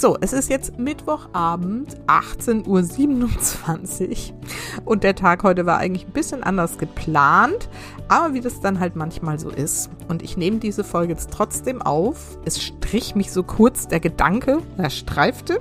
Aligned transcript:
So, 0.00 0.16
es 0.18 0.32
ist 0.32 0.48
jetzt 0.48 0.78
Mittwochabend, 0.78 1.98
18.27 2.06 4.32
Uhr 4.32 4.34
und 4.86 5.04
der 5.04 5.14
Tag 5.14 5.42
heute 5.42 5.66
war 5.66 5.76
eigentlich 5.76 6.06
ein 6.06 6.12
bisschen 6.12 6.42
anders 6.42 6.78
geplant, 6.78 7.68
aber 8.08 8.32
wie 8.32 8.40
das 8.40 8.62
dann 8.62 8.80
halt 8.80 8.96
manchmal 8.96 9.38
so 9.38 9.50
ist. 9.50 9.90
Und 10.08 10.22
ich 10.22 10.38
nehme 10.38 10.56
diese 10.56 10.84
Folge 10.84 11.12
jetzt 11.12 11.30
trotzdem 11.30 11.82
auf. 11.82 12.38
Es 12.46 12.62
strich 12.62 13.14
mich 13.14 13.30
so 13.30 13.42
kurz 13.42 13.88
der 13.88 14.00
Gedanke, 14.00 14.62
er 14.78 14.88
streifte 14.88 15.58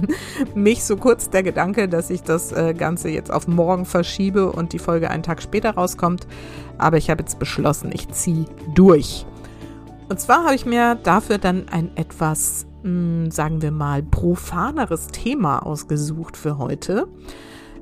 mich 0.54 0.82
so 0.82 0.96
kurz 0.96 1.28
der 1.28 1.42
Gedanke, 1.42 1.86
dass 1.86 2.08
ich 2.08 2.22
das 2.22 2.52
äh, 2.52 2.72
Ganze 2.72 3.10
jetzt 3.10 3.30
auf 3.30 3.48
morgen 3.48 3.84
verschiebe 3.84 4.50
und 4.50 4.72
die 4.72 4.78
Folge 4.78 5.10
einen 5.10 5.22
Tag 5.22 5.42
später 5.42 5.72
rauskommt. 5.72 6.26
Aber 6.78 6.96
ich 6.96 7.10
habe 7.10 7.20
jetzt 7.20 7.38
beschlossen, 7.38 7.90
ich 7.92 8.08
ziehe 8.08 8.46
durch. 8.74 9.26
Und 10.08 10.20
zwar 10.20 10.44
habe 10.44 10.54
ich 10.54 10.64
mir 10.64 10.94
dafür 10.94 11.36
dann 11.36 11.68
ein 11.68 11.94
etwas 11.96 12.64
sagen 13.30 13.62
wir 13.62 13.70
mal, 13.70 14.02
profaneres 14.02 15.06
Thema 15.06 15.60
ausgesucht 15.60 16.36
für 16.36 16.58
heute. 16.58 17.08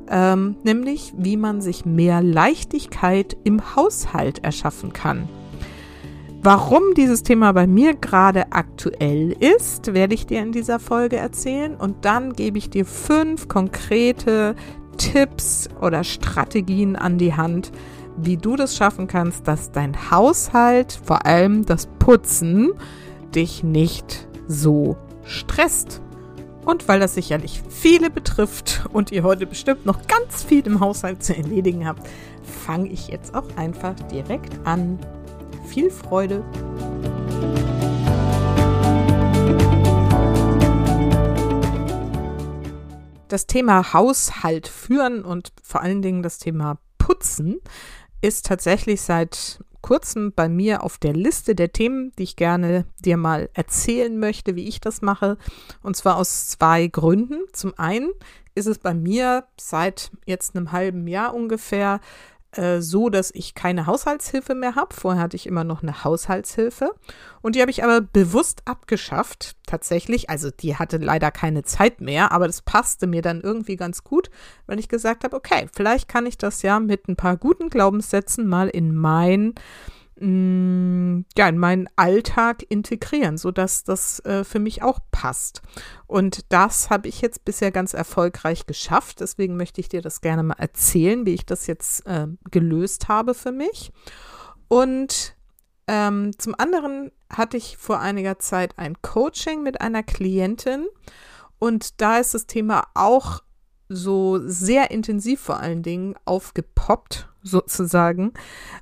Ähm, 0.08 0.56
nämlich, 0.62 1.12
wie 1.16 1.36
man 1.36 1.60
sich 1.60 1.84
mehr 1.84 2.22
Leichtigkeit 2.22 3.36
im 3.44 3.74
Haushalt 3.74 4.44
erschaffen 4.44 4.92
kann. 4.92 5.28
Warum 6.44 6.94
dieses 6.96 7.22
Thema 7.22 7.52
bei 7.52 7.66
mir 7.66 7.94
gerade 7.94 8.52
aktuell 8.52 9.36
ist, 9.38 9.94
werde 9.94 10.14
ich 10.14 10.26
dir 10.26 10.40
in 10.40 10.50
dieser 10.50 10.80
Folge 10.80 11.16
erzählen 11.16 11.76
und 11.76 12.04
dann 12.04 12.32
gebe 12.32 12.58
ich 12.58 12.68
dir 12.68 12.84
fünf 12.84 13.46
konkrete 13.46 14.56
Tipps 14.98 15.68
oder 15.80 16.02
Strategien 16.02 16.96
an 16.96 17.18
die 17.18 17.34
Hand, 17.34 17.72
wie 18.16 18.36
du 18.36 18.56
das 18.56 18.76
schaffen 18.76 19.06
kannst, 19.06 19.48
dass 19.48 19.70
dein 19.70 20.10
Haushalt, 20.10 21.00
vor 21.04 21.26
allem 21.26 21.64
das 21.64 21.86
Putzen, 21.98 22.72
dich 23.34 23.62
nicht 23.62 24.28
so 24.48 24.96
stresst. 25.24 26.00
Und 26.64 26.86
weil 26.86 27.00
das 27.00 27.14
sicherlich 27.14 27.62
viele 27.68 28.08
betrifft 28.08 28.86
und 28.92 29.10
ihr 29.10 29.24
heute 29.24 29.46
bestimmt 29.46 29.84
noch 29.84 30.06
ganz 30.06 30.44
viel 30.44 30.64
im 30.66 30.78
Haushalt 30.78 31.22
zu 31.22 31.36
erledigen 31.36 31.86
habt, 31.86 32.08
fange 32.42 32.88
ich 32.88 33.08
jetzt 33.08 33.34
auch 33.34 33.56
einfach 33.56 33.94
direkt 34.12 34.64
an. 34.64 34.98
Viel 35.66 35.90
Freude! 35.90 36.44
Das 43.26 43.46
Thema 43.46 43.94
Haushalt 43.94 44.68
führen 44.68 45.24
und 45.24 45.52
vor 45.62 45.80
allen 45.80 46.02
Dingen 46.02 46.22
das 46.22 46.38
Thema 46.38 46.78
Putzen 46.98 47.60
ist 48.20 48.46
tatsächlich 48.46 49.00
seit 49.00 49.64
kurzem 49.82 50.32
bei 50.32 50.48
mir 50.48 50.82
auf 50.82 50.96
der 50.96 51.12
Liste 51.12 51.54
der 51.54 51.72
Themen, 51.72 52.12
die 52.18 52.22
ich 52.22 52.36
gerne 52.36 52.86
dir 53.04 53.16
mal 53.16 53.50
erzählen 53.52 54.18
möchte, 54.18 54.56
wie 54.56 54.68
ich 54.68 54.80
das 54.80 55.02
mache. 55.02 55.36
Und 55.82 55.96
zwar 55.96 56.16
aus 56.16 56.48
zwei 56.48 56.86
Gründen. 56.86 57.40
Zum 57.52 57.74
einen 57.76 58.10
ist 58.54 58.66
es 58.66 58.78
bei 58.78 58.94
mir 58.94 59.44
seit 59.58 60.10
jetzt 60.26 60.56
einem 60.56 60.72
halben 60.72 61.06
Jahr 61.06 61.34
ungefähr 61.34 62.00
äh, 62.52 62.80
so, 62.80 63.08
dass 63.08 63.30
ich 63.34 63.54
keine 63.54 63.86
Haushaltshilfe 63.86 64.54
mehr 64.54 64.74
habe. 64.74 64.94
Vorher 64.94 65.22
hatte 65.22 65.36
ich 65.36 65.46
immer 65.46 65.64
noch 65.64 65.82
eine 65.82 66.04
Haushaltshilfe 66.04 66.90
und 67.40 67.56
die 67.56 67.60
habe 67.60 67.70
ich 67.70 67.82
aber 67.82 68.00
bewusst 68.00 68.62
abgeschafft, 68.66 69.56
tatsächlich. 69.66 70.28
Also 70.30 70.50
die 70.50 70.76
hatte 70.76 70.98
leider 70.98 71.30
keine 71.30 71.62
Zeit 71.62 72.00
mehr, 72.00 72.32
aber 72.32 72.46
das 72.46 72.62
passte 72.62 73.06
mir 73.06 73.22
dann 73.22 73.40
irgendwie 73.40 73.76
ganz 73.76 74.04
gut, 74.04 74.30
weil 74.66 74.78
ich 74.78 74.88
gesagt 74.88 75.24
habe, 75.24 75.36
okay, 75.36 75.68
vielleicht 75.72 76.08
kann 76.08 76.26
ich 76.26 76.38
das 76.38 76.62
ja 76.62 76.78
mit 76.78 77.08
ein 77.08 77.16
paar 77.16 77.36
guten 77.36 77.70
Glaubenssätzen 77.70 78.46
mal 78.46 78.68
in 78.68 78.94
mein 78.94 79.54
Mm, 80.24 81.24
ja, 81.36 81.48
in 81.48 81.58
meinen 81.58 81.88
Alltag 81.96 82.64
integrieren, 82.68 83.38
sodass 83.38 83.82
das 83.82 84.20
äh, 84.20 84.44
für 84.44 84.60
mich 84.60 84.80
auch 84.80 85.00
passt. 85.10 85.62
Und 86.06 86.52
das 86.52 86.90
habe 86.90 87.08
ich 87.08 87.20
jetzt 87.22 87.44
bisher 87.44 87.72
ganz 87.72 87.92
erfolgreich 87.92 88.66
geschafft. 88.66 89.18
Deswegen 89.18 89.56
möchte 89.56 89.80
ich 89.80 89.88
dir 89.88 90.00
das 90.00 90.20
gerne 90.20 90.44
mal 90.44 90.58
erzählen, 90.58 91.26
wie 91.26 91.34
ich 91.34 91.44
das 91.44 91.66
jetzt 91.66 92.06
äh, 92.06 92.28
gelöst 92.52 93.08
habe 93.08 93.34
für 93.34 93.50
mich. 93.50 93.90
Und 94.68 95.34
ähm, 95.88 96.30
zum 96.38 96.54
anderen 96.56 97.10
hatte 97.28 97.56
ich 97.56 97.76
vor 97.76 97.98
einiger 97.98 98.38
Zeit 98.38 98.78
ein 98.78 99.02
Coaching 99.02 99.64
mit 99.64 99.80
einer 99.80 100.04
Klientin. 100.04 100.86
Und 101.58 102.00
da 102.00 102.18
ist 102.18 102.34
das 102.34 102.46
Thema 102.46 102.84
auch 102.94 103.42
so 103.94 104.40
sehr 104.46 104.90
intensiv 104.90 105.40
vor 105.40 105.60
allen 105.60 105.82
Dingen 105.82 106.14
aufgepoppt 106.24 107.28
sozusagen, 107.42 108.32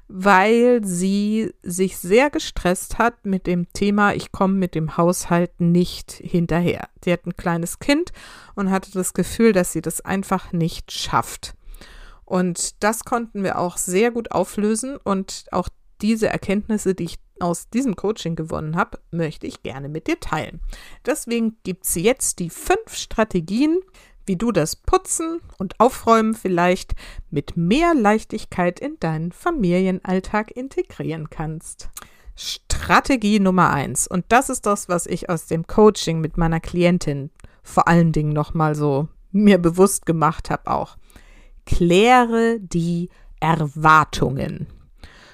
weil 0.08 0.84
sie 0.84 1.54
sich 1.62 1.96
sehr 1.98 2.30
gestresst 2.30 2.98
hat 2.98 3.24
mit 3.24 3.46
dem 3.46 3.72
Thema, 3.72 4.14
ich 4.14 4.32
komme 4.32 4.54
mit 4.54 4.74
dem 4.74 4.96
Haushalt 4.96 5.60
nicht 5.60 6.12
hinterher. 6.12 6.88
Sie 7.04 7.12
hat 7.12 7.26
ein 7.26 7.36
kleines 7.36 7.78
Kind 7.78 8.12
und 8.54 8.70
hatte 8.70 8.92
das 8.92 9.14
Gefühl, 9.14 9.52
dass 9.52 9.72
sie 9.72 9.80
das 9.80 10.02
einfach 10.02 10.52
nicht 10.52 10.92
schafft. 10.92 11.54
Und 12.24 12.82
das 12.82 13.04
konnten 13.04 13.42
wir 13.42 13.58
auch 13.58 13.76
sehr 13.76 14.10
gut 14.10 14.30
auflösen 14.30 14.96
und 15.02 15.46
auch 15.50 15.68
diese 16.00 16.28
Erkenntnisse, 16.28 16.94
die 16.94 17.04
ich 17.04 17.18
aus 17.40 17.68
diesem 17.70 17.96
Coaching 17.96 18.36
gewonnen 18.36 18.76
habe, 18.76 18.98
möchte 19.10 19.46
ich 19.46 19.62
gerne 19.62 19.88
mit 19.88 20.06
dir 20.06 20.20
teilen. 20.20 20.60
Deswegen 21.06 21.56
gibt 21.64 21.86
es 21.86 21.94
jetzt 21.94 22.38
die 22.38 22.50
fünf 22.50 22.94
Strategien, 22.94 23.80
wie 24.30 24.36
du 24.36 24.52
das 24.52 24.76
Putzen 24.76 25.40
und 25.58 25.80
Aufräumen 25.80 26.34
vielleicht 26.34 26.94
mit 27.30 27.56
mehr 27.56 27.94
Leichtigkeit 27.94 28.78
in 28.78 28.96
deinen 29.00 29.32
Familienalltag 29.32 30.52
integrieren 30.52 31.30
kannst. 31.30 31.88
Strategie 32.36 33.40
Nummer 33.40 33.70
eins. 33.70 34.06
Und 34.06 34.24
das 34.28 34.48
ist 34.48 34.66
das, 34.66 34.88
was 34.88 35.06
ich 35.06 35.28
aus 35.28 35.46
dem 35.46 35.66
Coaching 35.66 36.20
mit 36.20 36.36
meiner 36.36 36.60
Klientin 36.60 37.30
vor 37.64 37.88
allen 37.88 38.12
Dingen 38.12 38.32
nochmal 38.32 38.76
so 38.76 39.08
mir 39.32 39.58
bewusst 39.58 40.06
gemacht 40.06 40.48
habe 40.48 40.70
auch. 40.70 40.96
Kläre 41.66 42.60
die 42.60 43.08
Erwartungen. 43.40 44.68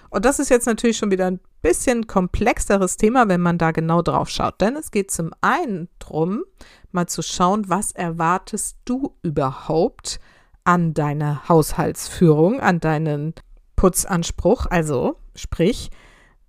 Und 0.09 0.25
das 0.25 0.39
ist 0.39 0.49
jetzt 0.49 0.65
natürlich 0.65 0.97
schon 0.97 1.11
wieder 1.11 1.27
ein 1.27 1.41
bisschen 1.63 2.07
komplexeres 2.07 2.97
Thema, 2.97 3.29
wenn 3.29 3.41
man 3.41 3.59
da 3.59 3.71
genau 3.71 4.03
drauf 4.03 4.29
schaut. 4.29 4.61
Denn 4.61 4.77
es 4.77 4.91
geht 4.91 5.11
zum 5.11 5.33
einen 5.41 5.89
darum, 5.99 6.45
mal 6.93 7.07
zu 7.07 7.23
schauen, 7.23 7.69
was 7.69 7.93
erwartest 7.93 8.79
du 8.85 9.17
überhaupt 9.23 10.21
an 10.65 10.95
deiner 10.95 11.49
Haushaltsführung, 11.49 12.61
an 12.61 12.81
deinen 12.81 13.35
Putzanspruch. 13.77 14.67
Also, 14.67 15.17
sprich, 15.35 15.91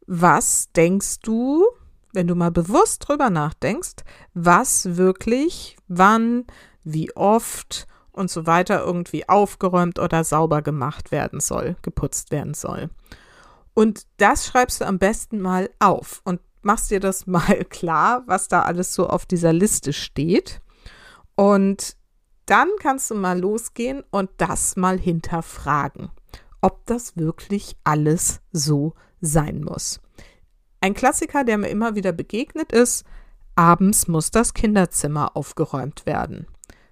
was 0.07 0.71
denkst 0.75 1.19
du, 1.21 1.65
wenn 2.13 2.27
du 2.27 2.35
mal 2.35 2.51
bewusst 2.51 3.07
drüber 3.07 3.29
nachdenkst, 3.29 4.03
was 4.33 4.97
wirklich, 4.97 5.77
wann, 5.87 6.45
wie 6.83 7.15
oft 7.15 7.87
und 8.11 8.31
so 8.31 8.47
weiter 8.47 8.83
irgendwie 8.83 9.29
aufgeräumt 9.29 9.99
oder 9.99 10.23
sauber 10.23 10.61
gemacht 10.61 11.11
werden 11.11 11.39
soll, 11.39 11.75
geputzt 11.83 12.31
werden 12.31 12.53
soll. 12.53 12.89
Und 13.77 14.07
das 14.17 14.47
schreibst 14.47 14.81
du 14.81 14.87
am 14.87 14.97
besten 14.97 15.39
mal 15.39 15.69
auf 15.77 16.21
und 16.23 16.41
machst 16.63 16.89
dir 16.89 16.99
das 16.99 17.27
mal 17.27 17.63
klar, 17.65 18.23
was 18.25 18.47
da 18.47 18.63
alles 18.63 18.95
so 18.95 19.05
auf 19.05 19.27
dieser 19.27 19.53
Liste 19.53 19.93
steht. 19.93 20.61
Und 21.35 21.95
dann 22.47 22.69
kannst 22.79 23.11
du 23.11 23.13
mal 23.13 23.39
losgehen 23.39 24.03
und 24.09 24.31
das 24.37 24.77
mal 24.77 24.97
hinterfragen, 24.97 26.09
ob 26.59 26.87
das 26.87 27.17
wirklich 27.17 27.77
alles 27.83 28.41
so 28.51 28.95
sein 29.21 29.61
muss. 29.63 29.99
Ein 30.81 30.95
Klassiker, 30.95 31.43
der 31.43 31.59
mir 31.59 31.69
immer 31.69 31.93
wieder 31.93 32.13
begegnet 32.13 32.71
ist, 32.71 33.05
abends 33.53 34.07
muss 34.07 34.31
das 34.31 34.55
Kinderzimmer 34.55 35.37
aufgeräumt 35.37 36.07
werden 36.07 36.47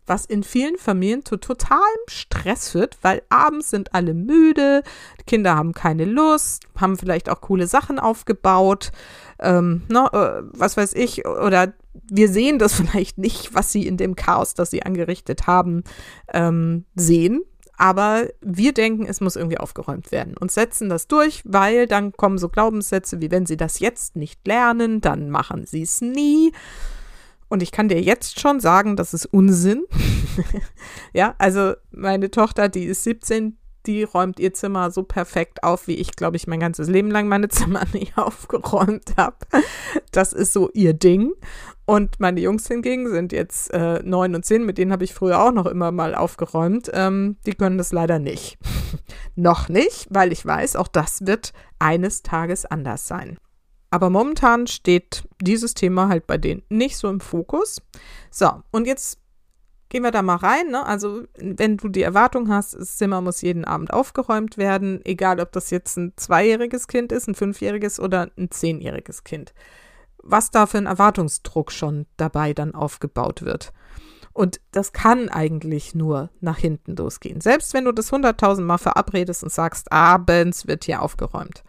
was 0.07 0.25
in 0.25 0.44
vielen 0.44 0.78
Familien 0.78 1.25
zu 1.25 1.38
totalem 1.38 1.81
Stress 2.07 2.69
führt, 2.69 2.98
weil 3.02 3.22
abends 3.30 3.69
sind 3.69 3.94
alle 3.94 4.13
müde, 4.13 4.84
Kinder 5.25 5.56
haben 5.56 5.74
keine 5.74 6.06
Lust, 6.06 6.63
haben 6.75 6.98
vielleicht 6.98 7.30
auch 7.30 7.42
coole 7.42 7.68
Sachen 7.68 8.00
aufgebaut, 8.00 8.92
ähm, 9.40 9.84
ne, 9.90 10.07
äh, 10.13 10.44
was 10.54 10.78
weiß 10.78 10.94
ich, 10.94 11.25
oder 11.25 11.74
wir 12.10 12.30
sehen 12.30 12.60
das 12.60 12.74
vielleicht 12.75 13.18
nicht, 13.18 13.54
was 13.54 13.72
sie 13.72 13.88
in 13.88 13.98
dem 13.98 14.16
Chaos, 14.16 14.54
das 14.54 14.72
sie 14.72 14.84
angerichtet 14.84 15.48
haben, 15.48 15.84
ähm, 16.34 16.86
sehen. 16.96 17.44
Aber 17.78 18.28
wir 18.40 18.74
denken, 18.74 19.06
es 19.06 19.19
muss 19.19 19.36
irgendwie 19.36 19.58
aufgeräumt 19.58 20.12
werden 20.12 20.38
und 20.38 20.50
setzen 20.50 20.88
das 20.88 21.08
durch, 21.08 21.42
weil 21.44 21.88
dann 21.88 22.13
kommen 22.13 22.38
so 22.38 22.48
Glaubenssätze 22.48 23.19
wie, 23.19 23.31
wenn 23.31 23.46
sie 23.46 23.58
das 23.58 23.80
jetzt 23.80 24.16
nicht 24.16 24.48
lernen, 24.48 25.01
dann 25.01 25.30
machen 25.30 25.66
sie 25.66 25.81
es 25.81 26.00
nie. 26.00 26.54
Und 27.48 27.62
ich 27.62 27.72
kann 27.72 27.90
dir 27.90 28.02
jetzt 28.02 28.40
schon 28.40 28.60
sagen, 28.60 28.96
das 28.96 29.14
ist 29.14 29.28
Unsinn. 29.28 29.86
ja, 31.14 31.36
also 31.38 31.74
meine 31.92 32.32
Tochter, 32.32 32.70
die 32.70 32.86
ist 32.86 33.04
17, 33.04 33.58
die 33.86 34.04
räumt 34.04 34.40
ihr 34.40 34.54
Zimmer 34.54 34.92
so 34.92 35.04
perfekt 35.04 35.64
auf, 35.64 35.88
wie 35.88 35.96
ich, 35.96 36.16
glaube 36.16 36.38
ich, 36.38 36.48
mein 36.48 36.60
ganzes 36.60 36.88
Leben 36.88 37.12
lang 37.12 37.28
meine 37.28 37.48
Zimmer 37.50 37.84
nicht 37.94 38.18
aufgeräumt 38.18 39.14
habe. 39.18 39.38
Das 40.12 40.34
ist 40.34 40.54
so 40.54 40.70
ihr 40.74 40.94
Ding. 40.94 41.34
Und 41.86 42.20
meine 42.20 42.42
Jungs 42.42 42.68
hingegen 42.68 43.10
sind 43.10 43.32
jetzt 43.32 43.72
äh, 43.72 44.02
neun 44.04 44.34
und 44.34 44.44
zehn, 44.44 44.66
mit 44.66 44.80
denen 44.80 44.92
habe 44.92 45.04
ich 45.04 45.14
früher 45.14 45.40
auch 45.40 45.52
noch 45.52 45.68
immer 45.68 45.92
mal 45.92 46.16
aufgeräumt. 46.16 46.90
Ähm, 46.94 47.38
die 47.46 47.54
können 47.54 47.78
das 47.78 47.92
leider 47.92 48.18
nicht. 48.18 48.58
noch 49.36 49.70
nicht, 49.70 50.08
weil 50.10 50.32
ich 50.32 50.44
weiß, 50.44 50.78
auch 50.78 50.88
das 50.88 51.28
wird 51.28 51.54
eines 51.78 52.24
Tages 52.24 52.66
anders 52.66 53.08
sein. 53.08 53.38
Aber 53.92 54.10
momentan 54.10 54.68
steht 54.68 55.28
dieses 55.42 55.74
Thema 55.74 56.10
halt 56.10 56.28
bei 56.28 56.38
denen 56.38 56.64
nicht 56.70 56.98
so 56.98 57.08
im 57.10 57.20
Fokus. 57.20 57.82
So, 58.30 58.50
und 58.72 58.88
jetzt 58.88 59.20
gehen 59.90 60.04
wir 60.04 60.12
da 60.12 60.22
mal 60.22 60.36
rein. 60.36 60.72
Ne? 60.72 60.86
Also, 60.86 61.24
wenn 61.38 61.78
du 61.78 61.88
die 61.88 62.02
Erwartung 62.02 62.50
hast, 62.50 62.74
das 62.74 62.98
Zimmer 62.98 63.22
muss 63.22 63.42
jeden 63.42 63.64
Abend 63.64 63.94
aufgeräumt 63.94 64.58
werden, 64.58 65.00
egal 65.06 65.40
ob 65.40 65.52
das 65.52 65.70
jetzt 65.70 65.98
ein 65.98 66.14
zweijähriges 66.18 66.88
Kind 66.88 67.12
ist, 67.12 67.28
ein 67.28 67.36
fünfjähriges 67.36 68.00
oder 68.00 68.30
ein 68.38 68.52
zehnjähriges 68.52 69.24
Kind 69.24 69.54
was 70.26 70.52
da 70.52 70.66
für 70.66 70.80
ein 70.80 70.88
Erwartungsdruck 70.88 71.72
schon 71.72 72.08
dabei 72.18 72.54
dann 72.54 72.76
aufgebaut 72.76 73.44
wird. 73.44 73.72
Und 74.34 74.60
das 74.72 74.92
kann 74.92 75.30
eigentlich 75.30 75.96
nur 75.96 76.30
nach 76.42 76.58
hinten 76.58 76.96
losgehen. 76.98 77.40
Selbst 77.40 77.74
wenn 77.74 77.86
du 77.86 77.94
das 77.94 78.12
hunderttausendmal 78.12 78.80
verabredest 78.80 79.44
und 79.44 79.52
sagst, 79.52 79.92
abends 79.94 80.68
wird 80.68 80.84
hier 80.84 81.02
aufgeräumt. 81.02 81.64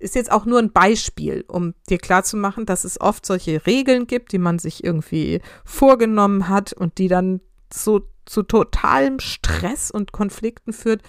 Ist 0.00 0.14
jetzt 0.14 0.32
auch 0.32 0.46
nur 0.46 0.58
ein 0.58 0.72
Beispiel, 0.72 1.44
um 1.46 1.74
dir 1.88 1.98
klarzumachen, 1.98 2.66
dass 2.66 2.84
es 2.84 3.00
oft 3.00 3.24
solche 3.24 3.66
Regeln 3.66 4.06
gibt, 4.06 4.32
die 4.32 4.38
man 4.38 4.58
sich 4.58 4.82
irgendwie 4.82 5.40
vorgenommen 5.64 6.48
hat 6.48 6.72
und 6.72 6.98
die 6.98 7.08
dann 7.08 7.40
so 7.72 8.08
zu 8.24 8.42
totalem 8.42 9.20
Stress 9.20 9.90
und 9.90 10.12
Konflikten 10.12 10.72
führt, 10.72 11.02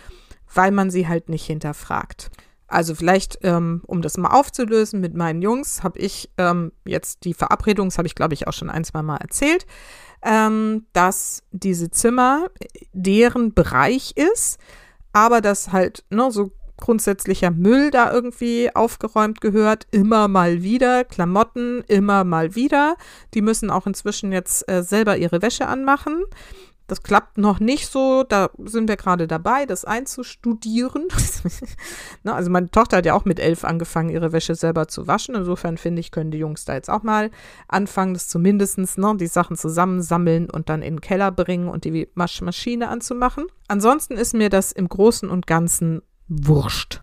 weil 0.54 0.72
man 0.72 0.92
sie 0.92 1.08
halt 1.08 1.30
nicht 1.30 1.46
hinterfragt. 1.46 2.32
Also 2.68 2.96
vielleicht, 2.96 3.40
ähm, 3.44 3.82
um 3.86 4.02
das 4.02 4.18
mal 4.18 4.32
aufzulösen 4.32 5.02
mit 5.02 5.14
meinen 5.14 5.42
Jungs, 5.42 5.84
habe 5.84 6.00
ich 6.00 6.32
ähm, 6.38 6.72
jetzt 6.86 7.26
die 7.26 7.34
Verabredung, 7.34 7.90
das 7.90 7.98
habe 7.98 8.08
ich 8.08 8.16
glaube 8.16 8.34
ich 8.34 8.48
auch 8.48 8.54
schon 8.54 8.70
ein, 8.70 8.86
zwei 8.86 9.02
Mal 9.02 9.18
erzählt, 9.18 9.66
ähm, 10.22 10.86
dass 10.94 11.44
diese 11.52 11.92
Zimmer 11.92 12.48
deren 12.94 13.54
Bereich 13.54 14.14
ist, 14.16 14.58
aber 15.12 15.42
dass 15.42 15.74
halt 15.74 16.06
ne, 16.10 16.32
so 16.32 16.52
grundsätzlicher 16.82 17.52
Müll 17.52 17.92
da 17.92 18.12
irgendwie 18.12 18.76
aufgeräumt 18.76 19.40
gehört, 19.40 19.88
immer 19.92 20.28
mal 20.28 20.62
wieder, 20.62 21.06
Klamotten 21.06 21.84
immer 21.88 22.26
mal 22.26 22.56
wieder. 22.56 22.98
Die 23.34 23.42
müssen 23.42 23.70
auch 23.70 23.88
inzwischen 23.88 24.34
jetzt 24.34 24.70
äh, 24.70 24.84
selber 24.84 25.16
ihre 25.16 25.42
Wäsche 25.42 25.68
anmachen. 25.68 26.24
Das 26.92 27.04
klappt 27.04 27.38
noch 27.38 27.62
nicht 27.62 27.88
so. 27.88 28.26
Da 28.28 28.50
sind 28.66 28.90
wir 28.90 28.98
gerade 28.98 29.26
dabei, 29.26 29.66
das 29.66 29.86
einzustudieren. 29.86 31.08
ne, 32.24 32.34
also 32.34 32.52
meine 32.52 32.70
Tochter 32.70 32.98
hat 32.98 33.06
ja 33.06 33.14
auch 33.14 33.24
mit 33.24 33.40
elf 33.40 33.64
angefangen, 33.64 34.10
ihre 34.10 34.34
Wäsche 34.34 34.56
selber 34.56 34.90
zu 34.90 35.08
waschen. 35.08 35.36
Insofern 35.36 35.78
finde 35.78 36.02
ich, 36.02 36.12
können 36.12 36.32
die 36.32 36.38
Jungs 36.38 36.66
da 36.66 36.74
jetzt 36.74 36.90
auch 36.90 37.04
mal 37.04 37.32
anfangen, 37.70 38.14
das 38.14 38.28
zumindest 38.28 38.78
ne, 38.78 39.16
die 39.16 39.28
Sachen 39.28 39.56
zusammensammeln 39.56 40.50
und 40.50 40.68
dann 40.68 40.82
in 40.82 40.96
den 40.96 41.02
Keller 41.02 41.32
bringen 41.32 41.70
und 41.70 41.86
die 41.86 42.10
Waschmaschine 42.16 42.90
anzumachen. 42.90 43.46
Ansonsten 43.70 44.16
ist 44.16 44.34
mir 44.34 44.50
das 44.50 44.74
im 44.74 44.90
Großen 44.90 45.30
und 45.30 45.48
Ganzen 45.48 46.02
wurscht. 46.32 47.02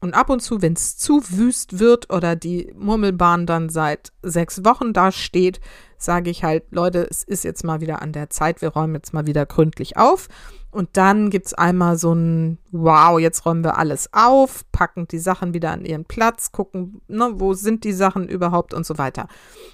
Und 0.00 0.14
ab 0.14 0.30
und 0.30 0.40
zu, 0.40 0.62
wenn 0.62 0.72
es 0.72 0.96
zu 0.96 1.22
wüst 1.28 1.78
wird 1.78 2.10
oder 2.10 2.34
die 2.34 2.72
Murmelbahn 2.74 3.44
dann 3.44 3.68
seit 3.68 4.12
sechs 4.22 4.64
Wochen 4.64 4.94
da 4.94 5.12
steht, 5.12 5.60
sage 5.98 6.30
ich 6.30 6.42
halt, 6.42 6.64
Leute, 6.70 7.06
es 7.10 7.22
ist 7.22 7.44
jetzt 7.44 7.64
mal 7.64 7.82
wieder 7.82 8.00
an 8.00 8.12
der 8.12 8.30
Zeit, 8.30 8.62
wir 8.62 8.70
räumen 8.70 8.94
jetzt 8.94 9.12
mal 9.12 9.26
wieder 9.26 9.44
gründlich 9.44 9.98
auf. 9.98 10.28
Und 10.70 10.96
dann 10.96 11.28
gibt 11.28 11.46
es 11.46 11.54
einmal 11.54 11.98
so 11.98 12.14
ein 12.14 12.58
Wow, 12.70 13.20
jetzt 13.20 13.44
räumen 13.44 13.62
wir 13.62 13.76
alles 13.76 14.08
auf, 14.12 14.64
packen 14.72 15.06
die 15.06 15.18
Sachen 15.18 15.52
wieder 15.52 15.72
an 15.72 15.84
ihren 15.84 16.06
Platz, 16.06 16.52
gucken, 16.52 17.02
ne, 17.06 17.32
wo 17.34 17.52
sind 17.52 17.84
die 17.84 17.92
Sachen 17.92 18.26
überhaupt 18.26 18.72
und 18.72 18.86
so 18.86 18.96
weiter. 18.96 19.28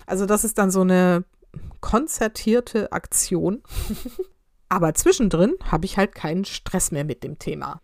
Also 0.06 0.26
das 0.26 0.42
ist 0.42 0.58
dann 0.58 0.72
so 0.72 0.80
eine 0.80 1.24
konzertierte 1.80 2.90
Aktion. 2.90 3.62
Aber 4.68 4.94
zwischendrin 4.94 5.54
habe 5.70 5.84
ich 5.84 5.96
halt 5.96 6.16
keinen 6.16 6.44
Stress 6.44 6.90
mehr 6.90 7.04
mit 7.04 7.22
dem 7.22 7.38
Thema. 7.38 7.80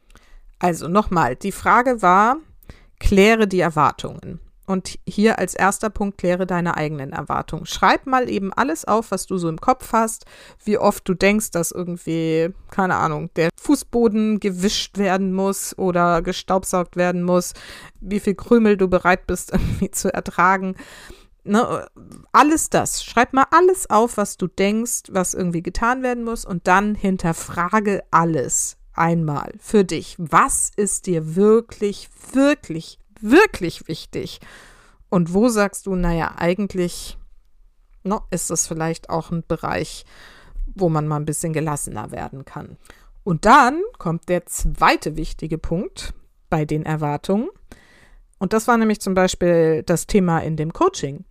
Also 0.63 0.87
nochmal, 0.87 1.35
die 1.35 1.51
Frage 1.51 2.03
war, 2.03 2.37
kläre 3.01 3.49
die 3.49 3.59
Erwartungen. 3.59 4.39
Und 4.65 4.97
hier 5.09 5.41
als 5.41 5.57
erster 5.57 5.91
Punkt 5.91 6.19
kläre 6.19 6.47
deine 6.47 6.77
eigenen 6.77 7.11
Erwartungen. 7.13 7.67
Schreib 7.67 8.07
mal 8.07 8.31
eben 8.31 8.53
alles 8.53 8.85
auf, 8.85 9.11
was 9.11 9.27
du 9.27 9.39
so 9.39 9.49
im 9.49 9.61
Kopf 9.61 9.93
hast, 9.93 10.25
wie 10.65 10.79
oft 10.79 11.09
du 11.09 11.15
denkst, 11.15 11.51
dass 11.51 11.73
irgendwie, 11.73 12.51
keine 12.71 12.95
Ahnung, 12.95 13.29
der 13.35 13.49
Fußboden 13.61 14.39
gewischt 14.39 14.99
werden 14.99 15.33
muss 15.33 15.77
oder 15.77 16.23
gestaubsaugt 16.23 16.95
werden 16.95 17.25
muss, 17.25 17.55
wie 18.01 18.21
viel 18.21 18.37
Krümel 18.37 18.77
du 18.77 18.87
bereit 18.87 19.27
bist 19.27 19.51
irgendwie 19.53 19.91
zu 19.91 20.15
ertragen. 20.15 20.77
Ne, 21.43 21.89
alles 22.31 22.71
das. 22.71 23.03
Schreib 23.03 23.33
mal 23.33 23.47
alles 23.51 23.91
auf, 23.91 24.17
was 24.17 24.37
du 24.37 24.47
denkst, 24.47 25.11
was 25.11 25.35
irgendwie 25.35 25.65
getan 25.65 26.05
werden 26.05 26.23
muss 26.23 26.45
und 26.45 26.69
dann 26.69 26.95
hinterfrage 26.95 28.05
alles 28.13 28.77
einmal 28.95 29.53
für 29.59 29.85
dich. 29.85 30.17
Was 30.19 30.71
ist 30.77 31.07
dir 31.07 31.37
wirklich, 31.37 32.09
wirklich, 32.33 32.99
wirklich 33.21 33.89
wichtig? 33.89 34.41
Und 35.09 35.35
wo 35.35 35.49
sagst 35.49 35.87
du, 35.87 35.95
naja, 35.95 36.35
eigentlich 36.37 37.19
no, 38.05 38.23
ist 38.31 38.51
das 38.51 38.67
vielleicht 38.67 39.11
auch 39.11 39.31
ein 39.31 39.45
Bereich, 39.47 40.05
wo 40.75 40.89
man 40.89 41.07
mal 41.07 41.17
ein 41.17 41.25
bisschen 41.25 41.53
gelassener 41.53 42.11
werden 42.11 42.45
kann. 42.45 42.77
Und 43.25 43.45
dann 43.45 43.81
kommt 43.99 44.29
der 44.29 44.47
zweite 44.47 45.17
wichtige 45.17 45.59
Punkt 45.59 46.15
bei 46.51 46.65
den 46.65 46.85
Erwartungen. 46.85 47.49
Und 48.39 48.53
das 48.53 48.67
war 48.67 48.77
nämlich 48.77 49.01
zum 49.01 49.15
Beispiel 49.15 49.83
das 49.85 50.07
Thema 50.07 50.41
in 50.41 50.57
dem 50.57 50.73
Coaching. 50.73 51.25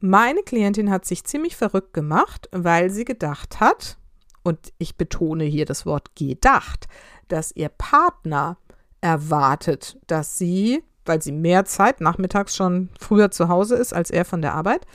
Meine 0.00 0.42
Klientin 0.42 0.90
hat 0.90 1.04
sich 1.04 1.24
ziemlich 1.24 1.56
verrückt 1.56 1.92
gemacht, 1.92 2.48
weil 2.52 2.90
sie 2.90 3.04
gedacht 3.04 3.60
hat, 3.60 3.98
und 4.46 4.72
ich 4.78 4.96
betone 4.96 5.44
hier 5.44 5.64
das 5.64 5.86
Wort 5.86 6.14
gedacht, 6.14 6.86
dass 7.26 7.50
ihr 7.54 7.68
Partner 7.68 8.58
erwartet, 9.00 9.98
dass 10.06 10.38
sie, 10.38 10.84
weil 11.04 11.20
sie 11.20 11.32
mehr 11.32 11.64
Zeit 11.64 12.00
nachmittags 12.00 12.54
schon 12.54 12.88
früher 13.00 13.32
zu 13.32 13.48
Hause 13.48 13.74
ist 13.74 13.92
als 13.92 14.10
er 14.10 14.24
von 14.24 14.42
der 14.42 14.54
Arbeit, 14.54 14.86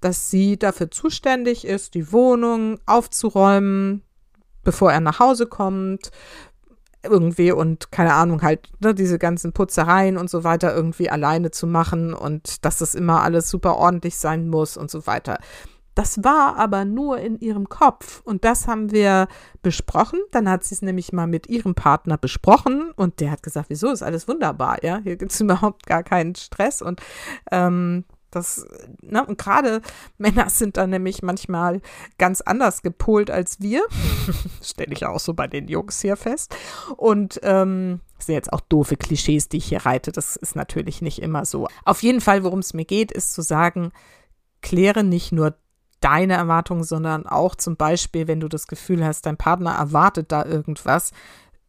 dass 0.00 0.30
sie 0.30 0.58
dafür 0.58 0.92
zuständig 0.92 1.66
ist, 1.66 1.94
die 1.94 2.12
Wohnung 2.12 2.78
aufzuräumen, 2.86 4.02
bevor 4.62 4.92
er 4.92 5.00
nach 5.00 5.18
Hause 5.18 5.46
kommt, 5.46 6.12
irgendwie 7.02 7.50
und 7.50 7.90
keine 7.90 8.14
Ahnung, 8.14 8.42
halt 8.42 8.68
ne, 8.78 8.94
diese 8.94 9.18
ganzen 9.18 9.52
Putzereien 9.52 10.18
und 10.18 10.30
so 10.30 10.44
weiter 10.44 10.72
irgendwie 10.72 11.10
alleine 11.10 11.50
zu 11.50 11.66
machen 11.66 12.14
und 12.14 12.64
dass 12.64 12.78
das 12.78 12.94
immer 12.94 13.22
alles 13.22 13.50
super 13.50 13.76
ordentlich 13.76 14.18
sein 14.18 14.48
muss 14.48 14.76
und 14.76 14.88
so 14.88 15.06
weiter. 15.08 15.38
Das 15.94 16.22
war 16.24 16.56
aber 16.56 16.84
nur 16.84 17.18
in 17.18 17.38
ihrem 17.38 17.68
Kopf 17.68 18.22
und 18.24 18.44
das 18.44 18.66
haben 18.68 18.92
wir 18.92 19.28
besprochen. 19.62 20.20
Dann 20.30 20.48
hat 20.48 20.64
sie 20.64 20.74
es 20.74 20.82
nämlich 20.82 21.12
mal 21.12 21.26
mit 21.26 21.48
ihrem 21.48 21.74
Partner 21.74 22.16
besprochen 22.16 22.92
und 22.96 23.20
der 23.20 23.30
hat 23.30 23.42
gesagt, 23.42 23.70
wieso 23.70 23.90
ist 23.90 24.02
alles 24.02 24.28
wunderbar, 24.28 24.82
ja, 24.84 25.00
hier 25.02 25.16
gibt 25.16 25.32
es 25.32 25.40
überhaupt 25.40 25.86
gar 25.86 26.02
keinen 26.02 26.34
Stress 26.34 26.82
und 26.82 27.00
ähm, 27.50 28.04
das, 28.30 28.64
ne, 29.02 29.26
und 29.26 29.38
gerade 29.38 29.82
Männer 30.18 30.48
sind 30.50 30.76
da 30.76 30.86
nämlich 30.86 31.22
manchmal 31.22 31.80
ganz 32.18 32.40
anders 32.40 32.82
gepolt 32.82 33.30
als 33.30 33.60
wir. 33.60 33.82
Stelle 34.62 34.92
ich 34.92 35.04
auch 35.04 35.18
so 35.18 35.34
bei 35.34 35.48
den 35.48 35.66
Jungs 35.66 36.00
hier 36.00 36.16
fest. 36.16 36.54
Und 36.96 37.40
ähm, 37.42 38.00
das 38.16 38.26
sind 38.26 38.36
jetzt 38.36 38.52
auch 38.52 38.60
doofe 38.60 38.96
Klischees, 38.96 39.48
die 39.48 39.56
ich 39.56 39.66
hier 39.66 39.84
reite. 39.84 40.12
Das 40.12 40.36
ist 40.36 40.54
natürlich 40.54 41.02
nicht 41.02 41.20
immer 41.20 41.44
so. 41.44 41.66
Auf 41.84 42.02
jeden 42.02 42.20
Fall, 42.20 42.44
worum 42.44 42.60
es 42.60 42.72
mir 42.72 42.84
geht, 42.84 43.10
ist 43.10 43.32
zu 43.32 43.42
sagen, 43.42 43.90
kläre 44.62 45.02
nicht 45.02 45.32
nur 45.32 45.56
deine 46.00 46.34
Erwartungen, 46.34 46.84
sondern 46.84 47.26
auch 47.26 47.54
zum 47.54 47.76
Beispiel, 47.76 48.26
wenn 48.26 48.40
du 48.40 48.48
das 48.48 48.66
Gefühl 48.66 49.04
hast, 49.04 49.26
dein 49.26 49.36
Partner 49.36 49.72
erwartet 49.72 50.32
da 50.32 50.44
irgendwas, 50.44 51.12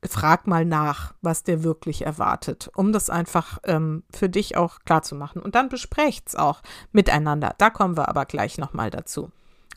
frag 0.03 0.47
mal 0.47 0.65
nach, 0.65 1.13
was 1.21 1.43
der 1.43 1.63
wirklich 1.63 2.05
erwartet, 2.05 2.69
um 2.75 2.91
das 2.91 3.09
einfach 3.09 3.59
ähm, 3.65 4.03
für 4.11 4.29
dich 4.29 4.57
auch 4.57 4.79
klar 4.79 5.03
zu 5.03 5.15
machen. 5.15 5.41
Und 5.41 5.55
dann 5.55 5.69
besprecht's 5.69 6.35
auch 6.35 6.61
miteinander. 6.91 7.53
Da 7.57 7.69
kommen 7.69 7.97
wir 7.97 8.09
aber 8.09 8.25
gleich 8.25 8.57
nochmal 8.57 8.89
dazu. 8.89 9.31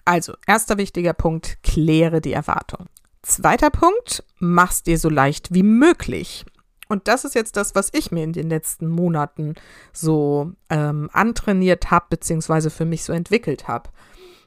Also, 0.05 0.35
erster 0.47 0.79
wichtiger 0.79 1.15
Punkt, 1.15 1.63
kläre 1.63 2.21
die 2.21 2.33
Erwartung. 2.33 2.87
Zweiter 3.23 3.71
Punkt, 3.71 4.23
mach's 4.39 4.83
dir 4.83 4.99
so 4.99 5.09
leicht 5.09 5.55
wie 5.55 5.63
möglich. 5.63 6.45
Und 6.89 7.09
das 7.09 7.25
ist 7.25 7.35
jetzt 7.35 7.57
das, 7.57 7.75
was 7.75 7.89
ich 7.93 8.11
mir 8.11 8.23
in 8.23 8.35
den 8.35 8.49
letzten 8.49 8.89
Monaten 8.89 9.55
so 9.93 10.53
ähm, 10.69 11.09
antrainiert 11.13 11.91
habe, 11.91 12.07
beziehungsweise 12.11 12.69
für 12.69 12.85
mich 12.85 13.05
so 13.05 13.15
entwickelt 13.15 13.67
habe. 13.67 13.89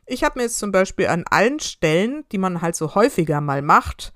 Ich 0.09 0.23
habe 0.23 0.39
mir 0.39 0.43
jetzt 0.43 0.57
zum 0.57 0.71
Beispiel 0.71 1.07
an 1.07 1.25
allen 1.29 1.59
Stellen, 1.59 2.23
die 2.31 2.37
man 2.37 2.61
halt 2.61 2.77
so 2.77 2.95
häufiger 2.95 3.41
mal 3.41 3.61
macht, 3.61 4.13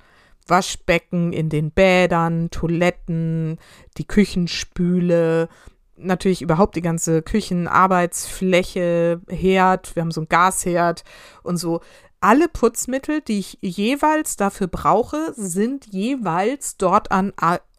Waschbecken 0.48 1.34
in 1.34 1.50
den 1.50 1.72
Bädern, 1.72 2.50
Toiletten, 2.50 3.60
die 3.98 4.08
Küchenspüle, 4.08 5.50
natürlich 5.98 6.42
überhaupt 6.42 6.78
die 6.78 6.82
ganze 6.82 7.22
Küchenarbeitsfläche, 7.22 9.22
Herd, 9.30 9.96
wir 9.96 10.02
haben 10.02 10.12
so 10.12 10.22
einen 10.22 10.30
Gasherd 10.30 11.04
und 11.44 11.58
so. 11.58 11.82
Alle 12.22 12.48
Putzmittel, 12.48 13.20
die 13.20 13.40
ich 13.40 13.58
jeweils 13.62 14.38
dafür 14.38 14.68
brauche, 14.68 15.34
sind 15.36 15.88
jeweils 15.88 16.78
dort 16.78 17.12
an 17.12 17.34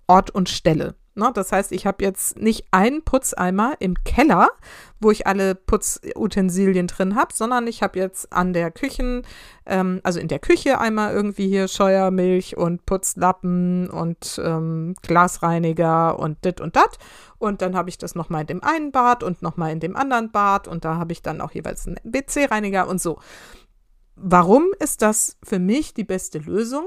Ort 0.06 0.30
und 0.30 0.50
Stelle. 0.50 0.96
Ne? 1.14 1.30
Das 1.34 1.52
heißt, 1.52 1.72
ich 1.72 1.86
habe 1.86 2.02
jetzt 2.02 2.38
nicht 2.38 2.66
einen 2.70 3.02
Putzeimer 3.02 3.74
im 3.80 3.94
Keller, 4.04 4.48
wo 5.00 5.10
ich 5.10 5.26
alle 5.26 5.54
Putzutensilien 5.54 6.86
drin 6.86 7.16
habe, 7.16 7.34
sondern 7.34 7.66
ich 7.66 7.82
habe 7.82 7.98
jetzt 7.98 8.32
an 8.32 8.52
der 8.52 8.70
Küchen, 8.70 9.22
ähm, 9.66 10.00
also 10.04 10.20
in 10.20 10.28
der 10.28 10.38
Küche 10.38 10.80
einmal 10.80 11.12
irgendwie 11.12 11.48
hier 11.48 11.68
Scheuermilch 11.68 12.56
und 12.56 12.86
Putzlappen 12.86 13.90
und 13.90 14.40
ähm, 14.42 14.94
Glasreiniger 15.02 16.18
und 16.18 16.44
dit 16.44 16.60
und 16.60 16.76
dat. 16.76 16.98
Und 17.38 17.60
dann 17.60 17.76
habe 17.76 17.90
ich 17.90 17.98
das 17.98 18.14
nochmal 18.14 18.42
in 18.42 18.46
dem 18.46 18.64
einen 18.64 18.90
Bad 18.90 19.22
und 19.22 19.42
nochmal 19.42 19.72
in 19.72 19.80
dem 19.80 19.96
anderen 19.96 20.30
Bad 20.30 20.66
und 20.66 20.84
da 20.84 20.96
habe 20.96 21.12
ich 21.12 21.22
dann 21.22 21.40
auch 21.40 21.50
jeweils 21.50 21.86
einen 21.86 21.98
WC-Reiniger 22.04 22.88
und 22.88 23.02
so. 23.02 23.18
Warum 24.16 24.68
ist 24.78 25.02
das 25.02 25.36
für 25.42 25.58
mich 25.58 25.92
die 25.92 26.04
beste 26.04 26.38
Lösung? 26.38 26.86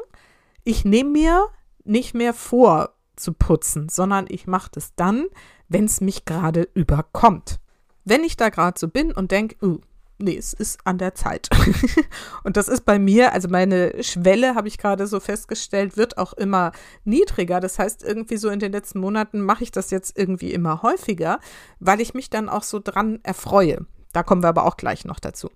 Ich 0.63 0.85
nehme 0.85 1.11
mir 1.11 1.49
nicht 1.83 2.15
mehr 2.15 2.33
vor, 2.33 2.94
zu 3.15 3.33
putzen, 3.33 3.89
sondern 3.89 4.25
ich 4.29 4.47
mache 4.47 4.71
das 4.71 4.95
dann, 4.95 5.25
wenn 5.67 5.85
es 5.85 6.01
mich 6.01 6.25
gerade 6.25 6.67
überkommt. 6.73 7.59
Wenn 8.03 8.23
ich 8.23 8.37
da 8.37 8.49
gerade 8.49 8.79
so 8.79 8.87
bin 8.87 9.11
und 9.11 9.31
denke, 9.31 9.55
uh, 9.65 9.79
nee, 10.17 10.37
es 10.37 10.53
ist 10.53 10.79
an 10.85 10.97
der 10.97 11.15
Zeit. 11.15 11.49
und 12.43 12.57
das 12.57 12.67
ist 12.67 12.85
bei 12.85 12.99
mir, 12.99 13.33
also 13.33 13.49
meine 13.49 14.03
Schwelle, 14.03 14.55
habe 14.55 14.67
ich 14.67 14.77
gerade 14.77 15.07
so 15.07 15.19
festgestellt, 15.19 15.97
wird 15.97 16.17
auch 16.17 16.33
immer 16.33 16.71
niedriger. 17.03 17.59
Das 17.59 17.79
heißt, 17.79 18.03
irgendwie 18.03 18.37
so 18.37 18.49
in 18.49 18.59
den 18.59 18.71
letzten 18.71 18.99
Monaten 18.99 19.41
mache 19.41 19.63
ich 19.63 19.71
das 19.71 19.91
jetzt 19.91 20.17
irgendwie 20.17 20.53
immer 20.53 20.81
häufiger, 20.83 21.39
weil 21.79 22.01
ich 22.01 22.13
mich 22.13 22.29
dann 22.29 22.49
auch 22.49 22.63
so 22.63 22.79
dran 22.79 23.19
erfreue. 23.23 23.85
Da 24.13 24.23
kommen 24.23 24.43
wir 24.43 24.49
aber 24.49 24.65
auch 24.65 24.77
gleich 24.77 25.05
noch 25.05 25.19
dazu. 25.19 25.49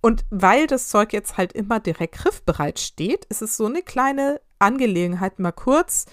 Und 0.00 0.24
weil 0.30 0.66
das 0.66 0.88
Zeug 0.88 1.12
jetzt 1.12 1.36
halt 1.36 1.52
immer 1.52 1.78
direkt 1.78 2.14
griffbereit 2.14 2.78
steht, 2.78 3.26
ist 3.26 3.42
es 3.42 3.56
so 3.56 3.66
eine 3.66 3.82
kleine 3.82 4.40
Angelegenheit, 4.58 5.38
mal 5.38 5.52
kurz 5.52 6.06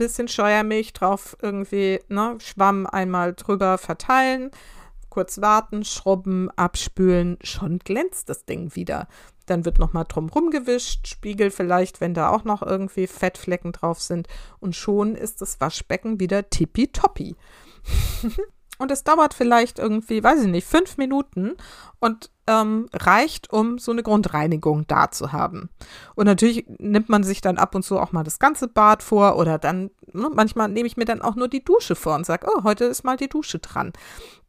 bisschen 0.00 0.28
Scheuermilch 0.28 0.94
drauf 0.94 1.36
irgendwie, 1.42 2.00
ne, 2.08 2.38
Schwamm 2.40 2.86
einmal 2.86 3.34
drüber 3.34 3.76
verteilen, 3.76 4.50
kurz 5.10 5.42
warten, 5.42 5.84
schrubben, 5.84 6.50
abspülen, 6.56 7.36
schon 7.42 7.78
glänzt 7.80 8.30
das 8.30 8.46
Ding 8.46 8.74
wieder. 8.74 9.08
Dann 9.44 9.66
wird 9.66 9.78
nochmal 9.78 10.06
drumrum 10.08 10.50
gewischt, 10.50 11.06
Spiegel 11.06 11.50
vielleicht, 11.50 12.00
wenn 12.00 12.14
da 12.14 12.30
auch 12.30 12.44
noch 12.44 12.62
irgendwie 12.62 13.06
Fettflecken 13.06 13.72
drauf 13.72 14.00
sind. 14.00 14.26
Und 14.58 14.74
schon 14.74 15.16
ist 15.16 15.42
das 15.42 15.60
Waschbecken 15.60 16.18
wieder 16.18 16.48
tippitoppi. 16.48 17.36
und 18.78 18.90
es 18.90 19.04
dauert 19.04 19.34
vielleicht 19.34 19.78
irgendwie, 19.78 20.22
weiß 20.22 20.42
ich 20.42 20.48
nicht, 20.48 20.66
fünf 20.66 20.96
Minuten 20.96 21.56
und 21.98 22.30
ähm, 22.50 22.88
reicht, 22.92 23.52
um 23.52 23.78
so 23.78 23.92
eine 23.92 24.02
Grundreinigung 24.02 24.84
da 24.88 25.10
zu 25.12 25.30
haben. 25.30 25.70
Und 26.16 26.26
natürlich 26.26 26.66
nimmt 26.78 27.08
man 27.08 27.22
sich 27.22 27.40
dann 27.40 27.58
ab 27.58 27.76
und 27.76 27.84
zu 27.84 27.98
auch 27.98 28.10
mal 28.10 28.24
das 28.24 28.40
ganze 28.40 28.66
Bad 28.66 29.04
vor 29.04 29.36
oder 29.36 29.58
dann, 29.58 29.90
ne, 30.12 30.28
manchmal 30.34 30.68
nehme 30.68 30.88
ich 30.88 30.96
mir 30.96 31.04
dann 31.04 31.22
auch 31.22 31.36
nur 31.36 31.46
die 31.46 31.64
Dusche 31.64 31.94
vor 31.94 32.16
und 32.16 32.26
sage, 32.26 32.48
oh, 32.52 32.64
heute 32.64 32.86
ist 32.86 33.04
mal 33.04 33.16
die 33.16 33.28
Dusche 33.28 33.60
dran. 33.60 33.92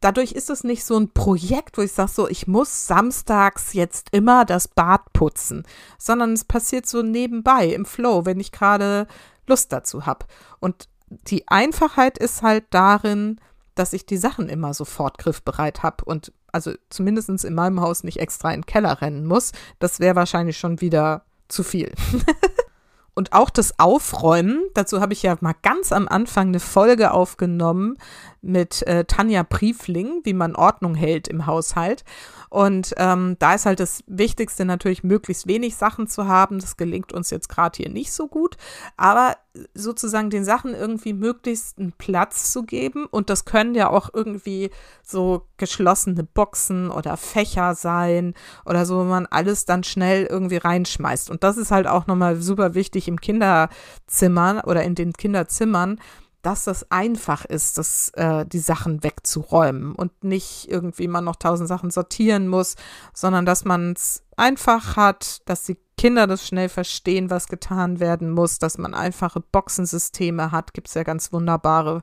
Dadurch 0.00 0.32
ist 0.32 0.50
es 0.50 0.64
nicht 0.64 0.84
so 0.84 0.98
ein 0.98 1.12
Projekt, 1.12 1.78
wo 1.78 1.82
ich 1.82 1.92
sage, 1.92 2.10
so, 2.10 2.28
ich 2.28 2.48
muss 2.48 2.88
samstags 2.88 3.72
jetzt 3.72 4.08
immer 4.10 4.44
das 4.44 4.66
Bad 4.66 5.12
putzen, 5.12 5.62
sondern 5.96 6.32
es 6.32 6.44
passiert 6.44 6.86
so 6.86 7.02
nebenbei 7.02 7.66
im 7.66 7.84
Flow, 7.84 8.26
wenn 8.26 8.40
ich 8.40 8.50
gerade 8.50 9.06
Lust 9.46 9.72
dazu 9.72 10.06
habe. 10.06 10.26
Und 10.58 10.88
die 11.08 11.46
Einfachheit 11.46 12.18
ist 12.18 12.42
halt 12.42 12.64
darin, 12.70 13.40
dass 13.76 13.92
ich 13.92 14.06
die 14.06 14.16
Sachen 14.16 14.48
immer 14.48 14.74
sofort 14.74 15.18
griffbereit 15.18 15.84
habe 15.84 16.04
und 16.04 16.32
also 16.52 16.72
zumindest 16.90 17.44
in 17.44 17.54
meinem 17.54 17.80
Haus 17.80 18.04
nicht 18.04 18.18
extra 18.18 18.52
in 18.52 18.60
den 18.60 18.66
Keller 18.66 19.00
rennen 19.00 19.26
muss. 19.26 19.52
Das 19.78 20.00
wäre 20.00 20.16
wahrscheinlich 20.16 20.58
schon 20.58 20.80
wieder 20.80 21.24
zu 21.48 21.62
viel. 21.62 21.92
Und 23.14 23.34
auch 23.34 23.50
das 23.50 23.78
Aufräumen, 23.78 24.62
dazu 24.74 25.00
habe 25.00 25.12
ich 25.12 25.22
ja 25.22 25.36
mal 25.40 25.54
ganz 25.62 25.92
am 25.92 26.08
Anfang 26.08 26.48
eine 26.48 26.60
Folge 26.60 27.10
aufgenommen 27.10 27.98
mit 28.42 28.82
äh, 28.86 29.04
Tanja 29.04 29.44
Briefling, 29.44 30.20
wie 30.24 30.34
man 30.34 30.56
Ordnung 30.56 30.94
hält 30.94 31.28
im 31.28 31.46
Haushalt. 31.46 32.04
Und 32.50 32.92
ähm, 32.98 33.36
da 33.38 33.54
ist 33.54 33.64
halt 33.64 33.80
das 33.80 34.04
Wichtigste 34.06 34.64
natürlich, 34.64 35.04
möglichst 35.04 35.46
wenig 35.46 35.76
Sachen 35.76 36.08
zu 36.08 36.26
haben. 36.26 36.58
Das 36.58 36.76
gelingt 36.76 37.12
uns 37.12 37.30
jetzt 37.30 37.48
gerade 37.48 37.76
hier 37.76 37.88
nicht 37.88 38.12
so 38.12 38.28
gut. 38.28 38.56
Aber 38.96 39.36
sozusagen 39.74 40.30
den 40.30 40.44
Sachen 40.44 40.74
irgendwie 40.74 41.12
möglichst 41.12 41.78
einen 41.78 41.92
Platz 41.92 42.52
zu 42.52 42.64
geben. 42.64 43.06
Und 43.06 43.30
das 43.30 43.44
können 43.44 43.74
ja 43.74 43.88
auch 43.88 44.10
irgendwie 44.12 44.70
so 45.02 45.46
geschlossene 45.56 46.24
Boxen 46.24 46.90
oder 46.90 47.16
Fächer 47.16 47.74
sein 47.74 48.34
oder 48.64 48.86
so, 48.86 48.98
wo 48.98 49.04
man 49.04 49.26
alles 49.26 49.64
dann 49.64 49.84
schnell 49.84 50.26
irgendwie 50.26 50.56
reinschmeißt. 50.56 51.30
Und 51.30 51.44
das 51.44 51.56
ist 51.56 51.70
halt 51.70 51.86
auch 51.86 52.06
nochmal 52.06 52.36
super 52.36 52.74
wichtig 52.74 53.08
im 53.08 53.20
Kinderzimmer 53.20 54.64
oder 54.66 54.82
in 54.82 54.94
den 54.94 55.12
Kinderzimmern, 55.12 56.00
dass 56.42 56.64
das 56.64 56.90
einfach 56.90 57.44
ist, 57.44 57.78
das, 57.78 58.10
äh, 58.10 58.44
die 58.44 58.58
Sachen 58.58 59.02
wegzuräumen 59.02 59.94
und 59.94 60.24
nicht 60.24 60.68
irgendwie 60.68 61.08
man 61.08 61.24
noch 61.24 61.36
tausend 61.36 61.68
Sachen 61.68 61.90
sortieren 61.90 62.48
muss, 62.48 62.76
sondern 63.14 63.46
dass 63.46 63.64
man 63.64 63.92
es 63.92 64.24
einfach 64.36 64.96
hat, 64.96 65.42
dass 65.48 65.64
die 65.64 65.78
Kinder 65.96 66.26
das 66.26 66.46
schnell 66.46 66.68
verstehen, 66.68 67.30
was 67.30 67.46
getan 67.46 68.00
werden 68.00 68.30
muss, 68.30 68.58
dass 68.58 68.76
man 68.76 68.92
einfache 68.92 69.40
Boxensysteme 69.40 70.50
hat, 70.50 70.74
gibt 70.74 70.88
es 70.88 70.94
ja 70.94 71.04
ganz 71.04 71.32
wunderbare. 71.32 72.02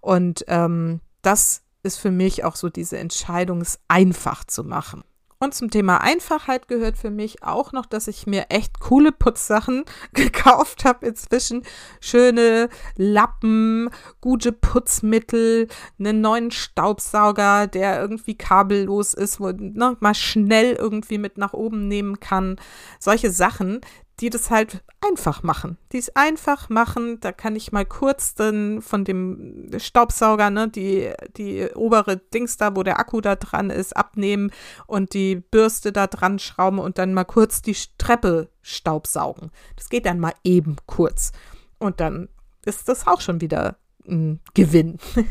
Und 0.00 0.44
ähm, 0.48 1.00
das 1.22 1.62
ist 1.82 1.98
für 1.98 2.10
mich 2.10 2.44
auch 2.44 2.56
so 2.56 2.68
diese 2.68 2.98
Entscheidung, 2.98 3.62
es 3.62 3.80
einfach 3.88 4.44
zu 4.44 4.64
machen. 4.64 5.04
Und 5.42 5.54
zum 5.54 5.70
Thema 5.70 6.02
Einfachheit 6.02 6.68
gehört 6.68 6.98
für 6.98 7.08
mich 7.08 7.42
auch 7.42 7.72
noch, 7.72 7.86
dass 7.86 8.08
ich 8.08 8.26
mir 8.26 8.50
echt 8.50 8.78
coole 8.78 9.10
Putzsachen 9.10 9.84
gekauft 10.12 10.84
habe 10.84 11.06
inzwischen. 11.06 11.64
Schöne 11.98 12.68
Lappen, 12.96 13.88
gute 14.20 14.52
Putzmittel, 14.52 15.68
einen 15.98 16.20
neuen 16.20 16.50
Staubsauger, 16.50 17.68
der 17.68 18.02
irgendwie 18.02 18.36
kabellos 18.36 19.14
ist, 19.14 19.40
wo 19.40 19.44
man 19.44 19.72
ne, 19.72 19.96
mal 20.00 20.14
schnell 20.14 20.74
irgendwie 20.74 21.16
mit 21.16 21.38
nach 21.38 21.54
oben 21.54 21.88
nehmen 21.88 22.20
kann. 22.20 22.56
Solche 22.98 23.30
Sachen, 23.30 23.80
die 24.20 24.30
das 24.30 24.50
halt 24.50 24.82
einfach 25.00 25.42
machen. 25.42 25.78
Die 25.92 25.98
es 25.98 26.14
einfach 26.14 26.68
machen. 26.68 27.20
Da 27.20 27.32
kann 27.32 27.56
ich 27.56 27.72
mal 27.72 27.86
kurz 27.86 28.34
dann 28.34 28.82
von 28.82 29.04
dem 29.04 29.70
Staubsauger, 29.78 30.50
ne, 30.50 30.68
die, 30.68 31.10
die 31.36 31.68
obere 31.74 32.18
Dings 32.18 32.56
da, 32.56 32.76
wo 32.76 32.82
der 32.82 32.98
Akku 32.98 33.20
da 33.20 33.36
dran 33.36 33.70
ist, 33.70 33.96
abnehmen 33.96 34.50
und 34.86 35.14
die 35.14 35.36
Bürste 35.36 35.92
da 35.92 36.06
dran 36.06 36.38
schrauben 36.38 36.78
und 36.78 36.98
dann 36.98 37.14
mal 37.14 37.24
kurz 37.24 37.62
die 37.62 37.76
Treppe 37.98 38.48
staubsaugen. 38.62 39.50
Das 39.76 39.88
geht 39.88 40.06
dann 40.06 40.20
mal 40.20 40.34
eben 40.44 40.76
kurz. 40.86 41.32
Und 41.78 42.00
dann 42.00 42.28
ist 42.64 42.88
das 42.88 43.06
auch 43.06 43.20
schon 43.20 43.40
wieder 43.40 43.76
ein 44.06 44.40
Gewinn. 44.54 44.98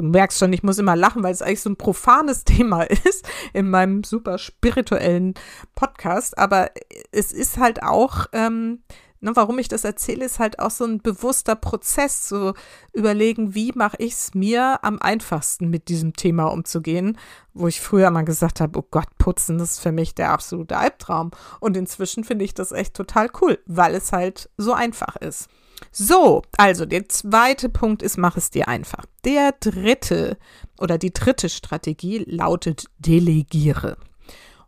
Du 0.00 0.06
merkst 0.06 0.38
schon, 0.38 0.54
ich 0.54 0.62
muss 0.62 0.78
immer 0.78 0.96
lachen, 0.96 1.22
weil 1.22 1.34
es 1.34 1.42
eigentlich 1.42 1.60
so 1.60 1.68
ein 1.68 1.76
profanes 1.76 2.44
Thema 2.44 2.84
ist 2.84 3.28
in 3.52 3.68
meinem 3.68 4.02
super 4.02 4.38
spirituellen 4.38 5.34
Podcast. 5.74 6.38
Aber 6.38 6.70
es 7.12 7.32
ist 7.32 7.58
halt 7.58 7.82
auch, 7.82 8.24
ähm, 8.32 8.82
ne, 9.20 9.32
warum 9.34 9.58
ich 9.58 9.68
das 9.68 9.84
erzähle, 9.84 10.24
ist 10.24 10.38
halt 10.38 10.58
auch 10.58 10.70
so 10.70 10.86
ein 10.86 11.02
bewusster 11.02 11.54
Prozess, 11.54 12.26
zu 12.26 12.54
überlegen, 12.94 13.54
wie 13.54 13.72
mache 13.74 13.96
ich 13.98 14.14
es 14.14 14.32
mir 14.32 14.78
am 14.82 14.98
einfachsten 15.00 15.68
mit 15.68 15.88
diesem 15.88 16.14
Thema 16.14 16.46
umzugehen, 16.46 17.18
wo 17.52 17.68
ich 17.68 17.82
früher 17.82 18.10
mal 18.10 18.24
gesagt 18.24 18.62
habe, 18.62 18.78
oh 18.78 18.86
Gott, 18.90 19.08
putzen, 19.18 19.58
das 19.58 19.72
ist 19.72 19.80
für 19.80 19.92
mich 19.92 20.14
der 20.14 20.30
absolute 20.30 20.78
Albtraum. 20.78 21.30
Und 21.60 21.76
inzwischen 21.76 22.24
finde 22.24 22.46
ich 22.46 22.54
das 22.54 22.72
echt 22.72 22.94
total 22.94 23.28
cool, 23.42 23.58
weil 23.66 23.94
es 23.94 24.12
halt 24.12 24.48
so 24.56 24.72
einfach 24.72 25.16
ist. 25.16 25.50
So, 25.92 26.42
also 26.56 26.86
der 26.86 27.08
zweite 27.08 27.68
Punkt 27.68 28.02
ist, 28.02 28.16
mach 28.18 28.36
es 28.36 28.50
dir 28.50 28.68
einfach. 28.68 29.04
Der 29.24 29.52
dritte 29.58 30.38
oder 30.78 30.98
die 30.98 31.12
dritte 31.12 31.48
Strategie 31.48 32.24
lautet, 32.26 32.86
delegiere. 32.98 33.96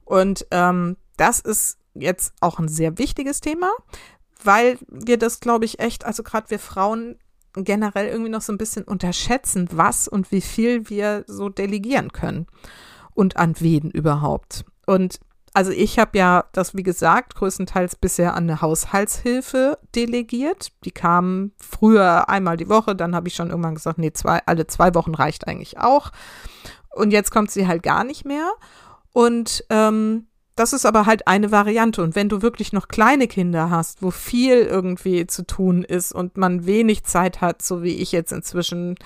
Und 0.05 0.47
ähm, 0.51 0.97
das 1.17 1.41
ist 1.41 1.79
jetzt 1.95 2.35
auch 2.41 2.59
ein 2.59 2.69
sehr 2.69 2.99
wichtiges 2.99 3.41
Thema, 3.41 3.71
weil 4.43 4.79
wir 4.89 5.19
das, 5.19 5.41
glaube 5.41 5.65
ich, 5.65 5.79
echt, 5.79 6.05
also 6.05 6.23
gerade 6.23 6.51
wir 6.51 6.59
Frauen 6.59 7.19
generell 7.55 8.09
irgendwie 8.09 8.31
noch 8.31 8.43
so 8.43 8.53
ein 8.53 8.59
bisschen 8.59 8.85
unterschätzen, 8.85 9.69
was 9.73 10.09
und 10.09 10.33
wie 10.33 10.41
viel 10.41 10.89
wir 10.89 11.25
so 11.27 11.49
delegieren 11.49 12.13
können 12.13 12.47
und 13.15 13.37
an 13.37 13.55
wen 13.61 13.91
überhaupt. 13.91 14.65
Und 14.87 15.21
also 15.55 15.71
ich 15.71 15.99
habe 15.99 16.17
ja 16.17 16.45
das, 16.53 16.75
wie 16.75 16.83
gesagt, 16.83 17.35
größtenteils 17.35 17.97
bisher 17.97 18.35
an 18.35 18.45
eine 18.45 18.63
Haushaltshilfe 18.63 19.79
delegiert. 19.95 20.73
Die 20.85 20.91
kam 20.91 21.53
früher 21.59 22.29
einmal 22.29 22.57
die 22.57 22.69
Woche, 22.69 22.97
dann 22.97 23.15
habe 23.15 23.29
ich 23.29 23.35
schon 23.35 23.51
irgendwann 23.51 23.75
gesagt, 23.75 23.99
nee, 23.99 24.13
zwei, 24.13 24.41
alle 24.47 24.67
zwei 24.67 24.95
Wochen 24.95 25.15
reicht 25.15 25.47
eigentlich 25.47 25.79
auch. 25.79 26.11
Und 26.91 27.11
jetzt 27.11 27.31
kommt 27.31 27.51
sie 27.51 27.67
halt 27.67 27.83
gar 27.83 28.05
nicht 28.05 28.25
mehr. 28.25 28.51
Und 29.13 29.65
ähm, 29.69 30.27
das 30.55 30.75
ist 30.75 30.85
aber 30.85 31.07
halt 31.07 31.27
eine 31.27 31.51
Variante. 31.51 32.03
Und 32.03 32.15
wenn 32.15 32.29
du 32.29 32.43
wirklich 32.43 32.73
noch 32.73 32.89
kleine 32.89 33.27
Kinder 33.27 33.71
hast, 33.71 34.03
wo 34.03 34.11
viel 34.11 34.59
irgendwie 34.59 35.27
zu 35.27 35.47
tun 35.47 35.83
ist 35.83 36.13
und 36.13 36.37
man 36.37 36.67
wenig 36.67 37.05
Zeit 37.05 37.41
hat, 37.41 37.63
so 37.63 37.83
wie 37.83 37.97
ich 37.97 38.13
jetzt 38.13 38.33
inzwischen, 38.33 38.97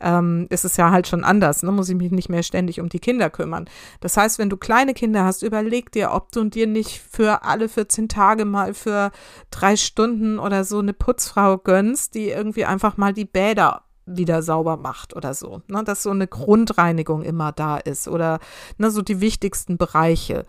ähm, 0.00 0.46
ist 0.50 0.64
es 0.64 0.76
ja 0.76 0.90
halt 0.90 1.06
schon 1.06 1.22
anders. 1.22 1.62
Ne? 1.62 1.70
Muss 1.70 1.88
ich 1.88 1.94
mich 1.94 2.10
nicht 2.10 2.28
mehr 2.28 2.42
ständig 2.42 2.80
um 2.80 2.88
die 2.88 2.98
Kinder 2.98 3.30
kümmern. 3.30 3.66
Das 4.00 4.16
heißt, 4.16 4.38
wenn 4.38 4.50
du 4.50 4.56
kleine 4.56 4.94
Kinder 4.94 5.24
hast, 5.24 5.42
überleg 5.42 5.92
dir, 5.92 6.10
ob 6.12 6.32
du 6.32 6.44
dir 6.44 6.66
nicht 6.66 7.00
für 7.00 7.44
alle 7.44 7.68
14 7.68 8.08
Tage 8.08 8.44
mal 8.44 8.74
für 8.74 9.12
drei 9.50 9.76
Stunden 9.76 10.38
oder 10.40 10.64
so 10.64 10.80
eine 10.80 10.92
Putzfrau 10.92 11.58
gönnst, 11.58 12.14
die 12.14 12.30
irgendwie 12.30 12.64
einfach 12.64 12.96
mal 12.96 13.12
die 13.12 13.24
Bäder 13.24 13.85
wieder 14.06 14.42
sauber 14.42 14.76
macht 14.76 15.14
oder 15.14 15.34
so. 15.34 15.62
Ne? 15.68 15.84
Dass 15.84 16.02
so 16.02 16.10
eine 16.10 16.26
Grundreinigung 16.26 17.22
immer 17.22 17.52
da 17.52 17.76
ist 17.76 18.08
oder 18.08 18.38
ne, 18.78 18.90
so 18.90 19.02
die 19.02 19.20
wichtigsten 19.20 19.76
Bereiche. 19.76 20.44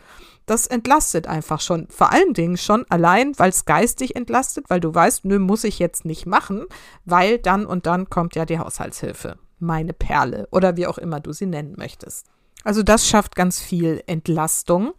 Das 0.46 0.66
entlastet 0.66 1.28
einfach 1.28 1.60
schon. 1.60 1.88
Vor 1.90 2.14
allen 2.14 2.34
Dingen 2.34 2.56
schon 2.56 2.86
allein, 2.90 3.38
weil 3.38 3.50
es 3.50 3.66
geistig 3.66 4.16
entlastet, 4.16 4.70
weil 4.70 4.80
du 4.80 4.94
weißt, 4.94 5.26
nö, 5.26 5.40
muss 5.40 5.66
ich 5.66 5.80
jetzt 5.80 6.06
nicht 6.06 6.26
machen, 6.26 6.66
weil 7.04 7.38
dann 7.38 7.66
und 7.66 7.86
dann 7.86 8.10
kommt 8.10 8.36
ja 8.36 8.46
die 8.46 8.60
Haushaltshilfe. 8.60 9.38
Meine 9.60 9.94
Perle 9.94 10.48
oder 10.52 10.78
wie 10.78 10.88
auch 10.88 10.98
immer 10.98 11.20
du 11.20 11.34
sie 11.34 11.48
nennen 11.48 11.76
möchtest. 11.78 12.28
Also 12.64 12.84
das 12.84 13.08
schafft 13.08 13.36
ganz 13.36 13.60
viel 13.60 14.04
Entlastung. 14.08 14.94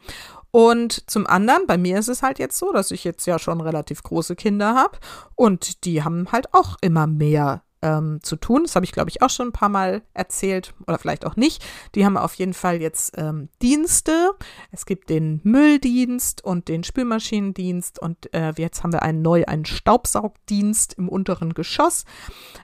Und 0.51 1.09
zum 1.11 1.27
anderen, 1.27 1.67
bei 1.67 1.77
mir 1.77 1.99
ist 1.99 2.09
es 2.09 2.23
halt 2.23 2.39
jetzt 2.39 2.59
so, 2.59 2.73
dass 2.73 2.91
ich 2.91 3.05
jetzt 3.05 3.27
ja 3.27 3.39
schon 3.39 3.61
relativ 3.61 4.03
große 4.03 4.35
Kinder 4.35 4.75
habe 4.75 4.99
und 5.35 5.85
die 5.85 6.03
haben 6.03 6.33
halt 6.33 6.53
auch 6.55 6.77
immer 6.81 7.07
mehr 7.07 7.63
ähm, 7.83 8.21
zu 8.23 8.37
tun. 8.37 8.63
Das 8.65 8.75
habe 8.75 8.85
ich, 8.85 8.93
glaube 8.93 9.11
ich, 9.11 9.23
auch 9.23 9.31
schon 9.31 9.49
ein 9.49 9.53
paar 9.53 9.69
Mal 9.69 10.03
erzählt 10.15 10.75
oder 10.87 10.99
vielleicht 10.99 11.25
auch 11.27 11.37
nicht. 11.37 11.65
Die 11.95 12.05
haben 12.05 12.17
auf 12.17 12.35
jeden 12.35 12.55
Fall 12.55 12.81
jetzt 12.81 13.17
ähm, 13.17 13.49
Dienste. 13.63 14.33
Es 14.73 14.87
gibt 14.87 15.11
den 15.11 15.41
Mülldienst 15.45 16.45
und 16.45 16.69
den 16.69 16.85
Spülmaschinendienst 16.85 18.01
und 18.01 18.33
äh, 18.35 18.53
jetzt 18.57 18.83
haben 18.83 18.93
wir 18.93 19.03
einen 19.03 19.23
neu 19.23 19.45
einen 19.47 19.65
Staubsaugdienst 19.65 20.95
im 20.95 21.09
unteren 21.09 21.55
Geschoss, 21.55 22.05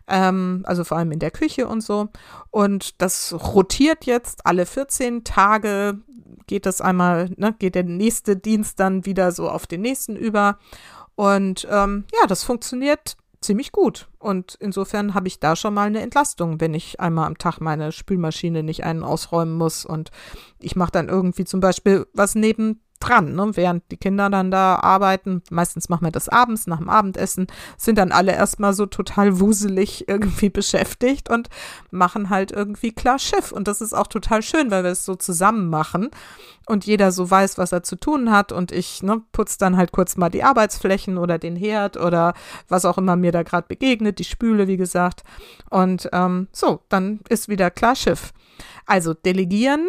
ähm, 0.09 0.63
also 0.67 0.85
vor 0.85 0.99
allem 0.99 1.13
in 1.13 1.21
der 1.21 1.31
Küche 1.31 1.69
und 1.69 1.81
so. 1.81 2.09
Und 2.51 3.01
das 3.01 3.33
rotiert 3.33 4.07
jetzt 4.07 4.47
alle 4.47 4.67
14 4.67 5.25
Tage. 5.25 5.99
Geht 6.47 6.67
das 6.67 6.81
einmal, 6.81 7.31
ne, 7.37 7.55
geht 7.59 7.75
der 7.75 7.85
nächste 7.85 8.37
Dienst 8.37 8.81
dann 8.81 9.07
wieder 9.07 9.33
so 9.33 9.49
auf 9.49 9.67
den 9.67 9.81
nächsten 9.81 10.17
über. 10.17 10.59
Und 11.15 11.67
ähm, 11.71 12.05
ja, 12.13 12.27
das 12.27 12.43
funktioniert 12.43 13.17
ziemlich 13.45 13.73
gut. 13.73 14.09
Und 14.19 14.57
insofern 14.61 15.15
habe 15.15 15.29
ich 15.29 15.41
da 15.41 15.57
schon 15.57 15.75
mal 15.75 15.87
eine 15.87 16.01
Entlastung, 16.01 16.61
wenn 16.61 16.75
ich 16.75 17.01
einmal 17.01 17.27
am 17.27 17.39
Tag 17.39 17.61
meine 17.61 17.93
Spülmaschine 17.93 18.63
nicht 18.63 18.85
einen 18.85 19.03
ausräumen 19.03 19.55
muss. 19.55 19.85
Und 19.85 20.11
ich 20.61 20.77
mache 20.77 20.93
dann 20.93 21.09
irgendwie 21.09 21.45
zum 21.45 21.61
Beispiel 21.61 22.07
was 22.13 22.35
neben 22.35 22.81
dran, 23.07 23.35
ne? 23.35 23.51
während 23.55 23.91
die 23.91 23.97
Kinder 23.97 24.31
dann 24.31 24.51
da 24.51 24.77
arbeiten. 24.77 25.43
Meistens 25.51 25.89
machen 25.89 26.05
wir 26.05 26.13
das 26.13 26.29
abends 26.29 26.67
nach 26.67 26.79
dem 26.79 26.89
Abendessen, 26.89 27.47
sind 27.77 27.99
dann 27.99 28.13
alle 28.13 28.33
erstmal 28.33 28.75
so 28.75 28.87
total 28.87 29.41
wuselig 29.41 30.09
irgendwie 30.09 30.51
beschäftigt 30.51 31.31
und 31.31 31.49
machen 31.91 32.31
halt 32.31 32.53
irgendwie 32.53 32.93
klar 32.93 33.19
Schiff. 33.19 33.53
Und 33.53 33.69
das 33.69 33.81
ist 33.81 33.95
auch 33.95 34.07
total 34.07 34.43
schön, 34.43 34.71
weil 34.71 34.85
wir 34.85 34.91
es 34.91 35.05
so 35.05 35.15
zusammen 35.15 35.69
machen 35.69 36.11
und 36.67 36.87
jeder 36.87 37.13
so 37.13 37.31
weiß, 37.31 37.59
was 37.59 37.73
er 37.73 37.83
zu 37.83 37.97
tun 37.97 38.31
hat. 38.31 38.53
Und 38.53 38.73
ich 38.73 39.03
ne, 39.03 39.23
putze 39.33 39.59
dann 39.59 39.77
halt 39.77 39.93
kurz 39.93 40.17
mal 40.17 40.31
die 40.31 40.45
Arbeitsflächen 40.45 41.19
oder 41.19 41.39
den 41.39 41.57
Herd 41.57 41.97
oder 41.97 42.35
was 42.69 42.85
auch 42.85 42.99
immer 42.99 43.17
mir 43.17 43.33
da 43.33 43.43
gerade 43.43 43.69
begegnet, 43.69 44.19
die 44.19 44.25
Spüle, 44.25 44.67
wie 44.67 44.77
gesagt. 44.77 45.23
Und 45.71 46.09
ähm, 46.13 46.49
so, 46.53 46.81
dann 46.89 47.21
ist 47.29 47.49
wieder 47.49 47.71
klar 47.71 47.97
Schiff. 47.97 48.33
Also 48.87 49.15
delegieren, 49.15 49.89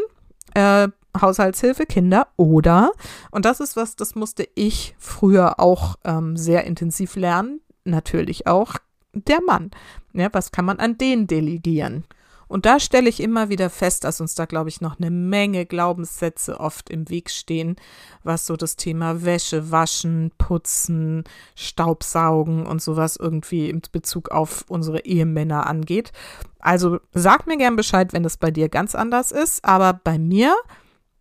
äh, 0.54 0.90
Haushaltshilfe, 1.22 1.86
Kinder 1.86 2.28
oder, 2.38 2.92
und 3.32 3.46
das 3.46 3.60
ist 3.60 3.76
was, 3.76 3.96
das 3.96 4.16
musste 4.16 4.48
ich 4.56 4.96
früher 4.98 5.60
auch 5.60 5.96
ähm, 6.04 6.38
sehr 6.38 6.66
intensiv 6.66 7.16
lernen, 7.16 7.62
natürlich 7.84 8.48
auch 8.48 8.76
der 9.14 9.42
Mann. 9.42 9.72
Ja, 10.14 10.30
was 10.32 10.52
kann 10.52 10.66
man 10.66 10.80
an 10.80 10.98
den 10.98 11.28
delegieren? 11.28 12.06
Und 12.48 12.66
da 12.66 12.80
stelle 12.80 13.10
ich 13.10 13.22
immer 13.22 13.50
wieder 13.50 13.70
fest, 13.70 14.04
dass 14.04 14.22
uns 14.22 14.36
da, 14.36 14.46
glaube 14.46 14.70
ich, 14.70 14.82
noch 14.82 15.00
eine 15.00 15.10
Menge 15.10 15.66
Glaubenssätze 15.66 16.60
oft 16.60 16.90
im 16.90 17.10
Weg 17.10 17.32
stehen, 17.32 17.76
was 18.24 18.46
so 18.46 18.56
das 18.56 18.76
Thema 18.76 19.26
Wäsche, 19.26 19.72
Waschen, 19.72 20.32
Putzen, 20.38 21.24
Staubsaugen 21.56 22.68
und 22.68 22.82
sowas 22.82 23.18
irgendwie 23.18 23.70
in 23.70 23.82
Bezug 23.92 24.30
auf 24.30 24.64
unsere 24.68 25.06
Ehemänner 25.06 25.66
angeht. 25.66 26.12
Also 26.60 27.00
sag 27.14 27.48
mir 27.48 27.58
gern 27.58 27.76
Bescheid, 27.76 28.14
wenn 28.14 28.26
es 28.26 28.38
bei 28.38 28.52
dir 28.52 28.70
ganz 28.70 28.94
anders 28.94 29.32
ist, 29.32 29.66
aber 29.66 29.94
bei 29.94 30.20
mir 30.20 30.56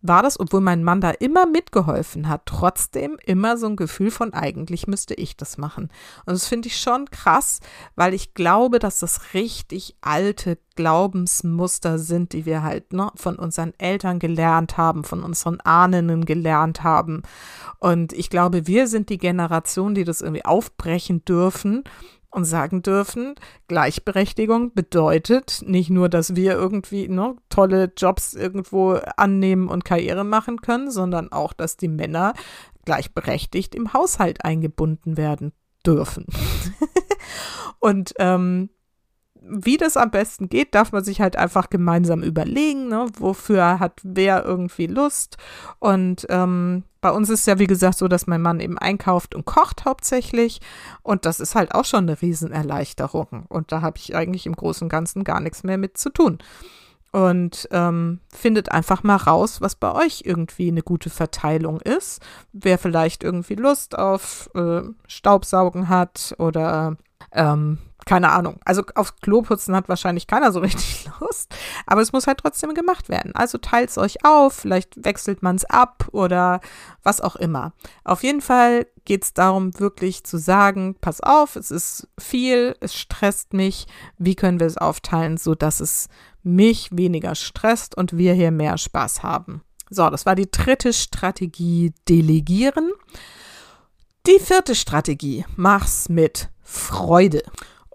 war 0.07 0.23
das, 0.23 0.39
obwohl 0.39 0.61
mein 0.61 0.83
Mann 0.83 1.01
da 1.01 1.11
immer 1.11 1.45
mitgeholfen 1.45 2.27
hat, 2.27 2.43
trotzdem 2.45 3.17
immer 3.25 3.57
so 3.57 3.67
ein 3.67 3.75
Gefühl 3.75 4.11
von, 4.11 4.33
eigentlich 4.33 4.87
müsste 4.87 5.13
ich 5.13 5.37
das 5.37 5.57
machen. 5.57 5.89
Und 6.25 6.33
das 6.33 6.47
finde 6.47 6.67
ich 6.67 6.79
schon 6.79 7.09
krass, 7.09 7.59
weil 7.95 8.13
ich 8.13 8.33
glaube, 8.33 8.79
dass 8.79 8.99
das 8.99 9.33
richtig 9.33 9.95
alte 10.01 10.57
Glaubensmuster 10.75 11.97
sind, 11.99 12.33
die 12.33 12.45
wir 12.45 12.63
halt 12.63 12.93
ne, 12.93 13.11
von 13.15 13.37
unseren 13.37 13.73
Eltern 13.77 14.19
gelernt 14.19 14.77
haben, 14.77 15.03
von 15.03 15.23
unseren 15.23 15.59
Ahnen 15.61 16.25
gelernt 16.25 16.83
haben. 16.83 17.23
Und 17.79 18.13
ich 18.13 18.29
glaube, 18.29 18.67
wir 18.67 18.87
sind 18.87 19.09
die 19.09 19.17
Generation, 19.17 19.95
die 19.95 20.03
das 20.03 20.21
irgendwie 20.21 20.45
aufbrechen 20.45 21.23
dürfen 21.25 21.83
und 22.35 22.43
sagen 22.43 22.81
dürfen, 22.81 23.35
Gleichberechtigung 23.67 24.73
bedeutet 24.73 25.63
nicht 25.65 25.89
nur, 25.89 26.09
dass 26.09 26.35
wir 26.35 26.53
irgendwie 26.53 27.07
ne, 27.07 27.35
tolle 27.49 27.93
Jobs 27.95 28.33
irgendwo 28.33 28.99
annehmen 29.15 29.69
und 29.69 29.85
Karriere 29.85 30.25
machen 30.25 30.61
können, 30.61 30.91
sondern 30.91 31.31
auch, 31.31 31.53
dass 31.53 31.77
die 31.77 31.87
Männer 31.87 32.33
gleichberechtigt 32.83 33.73
im 33.73 33.93
Haushalt 33.93 34.43
eingebunden 34.43 35.17
werden 35.17 35.53
dürfen. 35.85 36.25
und 37.79 38.13
ähm, 38.19 38.69
wie 39.47 39.77
das 39.77 39.97
am 39.97 40.11
besten 40.11 40.49
geht, 40.49 40.73
darf 40.73 40.91
man 40.91 41.03
sich 41.03 41.21
halt 41.21 41.35
einfach 41.35 41.69
gemeinsam 41.69 42.23
überlegen, 42.23 42.87
ne? 42.87 43.07
wofür 43.17 43.79
hat 43.79 43.99
wer 44.03 44.43
irgendwie 44.43 44.87
Lust. 44.87 45.37
Und 45.79 46.25
ähm, 46.29 46.83
bei 47.01 47.11
uns 47.11 47.29
ist 47.29 47.45
ja, 47.45 47.59
wie 47.59 47.67
gesagt, 47.67 47.97
so, 47.97 48.07
dass 48.07 48.27
mein 48.27 48.41
Mann 48.41 48.59
eben 48.59 48.77
einkauft 48.77 49.35
und 49.35 49.45
kocht 49.45 49.85
hauptsächlich. 49.85 50.61
Und 51.03 51.25
das 51.25 51.39
ist 51.39 51.53
halt 51.53 51.75
auch 51.75 51.85
schon 51.85 52.09
eine 52.09 52.21
Riesenerleichterung. 52.21 53.45
Und 53.47 53.71
da 53.71 53.81
habe 53.81 53.97
ich 53.97 54.15
eigentlich 54.15 54.45
im 54.47 54.55
Großen 54.55 54.85
und 54.85 54.89
Ganzen 54.89 55.23
gar 55.23 55.39
nichts 55.39 55.63
mehr 55.63 55.77
mit 55.77 55.97
zu 55.97 56.09
tun. 56.09 56.39
Und 57.11 57.69
ähm, 57.71 58.19
findet 58.33 58.71
einfach 58.71 59.03
mal 59.03 59.15
raus, 59.15 59.61
was 59.61 59.75
bei 59.75 59.93
euch 59.93 60.23
irgendwie 60.25 60.67
eine 60.67 60.81
gute 60.81 61.09
Verteilung 61.09 61.79
ist. 61.79 62.21
Wer 62.51 62.77
vielleicht 62.77 63.23
irgendwie 63.23 63.55
Lust 63.55 63.97
auf 63.97 64.49
äh, 64.55 64.81
Staubsaugen 65.07 65.87
hat 65.87 66.35
oder 66.39 66.97
ähm, 67.31 67.77
keine 68.05 68.31
Ahnung. 68.31 68.59
Also 68.65 68.83
aufs 68.93 69.15
Klo 69.21 69.41
putzen 69.41 69.75
hat 69.75 69.89
wahrscheinlich 69.89 70.27
keiner 70.27 70.51
so 70.51 70.59
richtig 70.61 71.09
Lust, 71.19 71.53
aber 71.85 72.01
es 72.01 72.13
muss 72.13 72.27
halt 72.27 72.39
trotzdem 72.39 72.73
gemacht 72.73 73.09
werden. 73.09 73.35
Also 73.35 73.57
teilt 73.57 73.89
es 73.89 73.97
euch 73.97 74.23
auf, 74.23 74.53
vielleicht 74.53 75.03
wechselt 75.03 75.43
man 75.43 75.55
es 75.55 75.65
ab 75.65 76.07
oder 76.11 76.61
was 77.03 77.21
auch 77.21 77.35
immer. 77.35 77.73
Auf 78.03 78.23
jeden 78.23 78.41
Fall 78.41 78.87
geht 79.05 79.23
es 79.23 79.33
darum, 79.33 79.79
wirklich 79.79 80.23
zu 80.23 80.37
sagen, 80.37 80.95
pass 80.99 81.21
auf, 81.21 81.55
es 81.55 81.71
ist 81.71 82.07
viel, 82.19 82.75
es 82.79 82.95
stresst 82.95 83.53
mich, 83.53 83.85
wie 84.17 84.35
können 84.35 84.59
wir 84.59 84.67
es 84.67 84.77
aufteilen, 84.77 85.37
sodass 85.37 85.79
es 85.79 86.07
mich 86.43 86.89
weniger 86.91 87.35
stresst 87.35 87.97
und 87.97 88.17
wir 88.17 88.33
hier 88.33 88.51
mehr 88.51 88.77
Spaß 88.77 89.23
haben. 89.23 89.61
So, 89.89 90.09
das 90.09 90.25
war 90.25 90.35
die 90.35 90.49
dritte 90.49 90.93
Strategie, 90.93 91.93
delegieren. 92.09 92.91
Die 94.25 94.39
vierte 94.39 94.73
Strategie, 94.73 95.45
mach's 95.55 96.09
mit 96.09 96.49
Freude. 96.63 97.43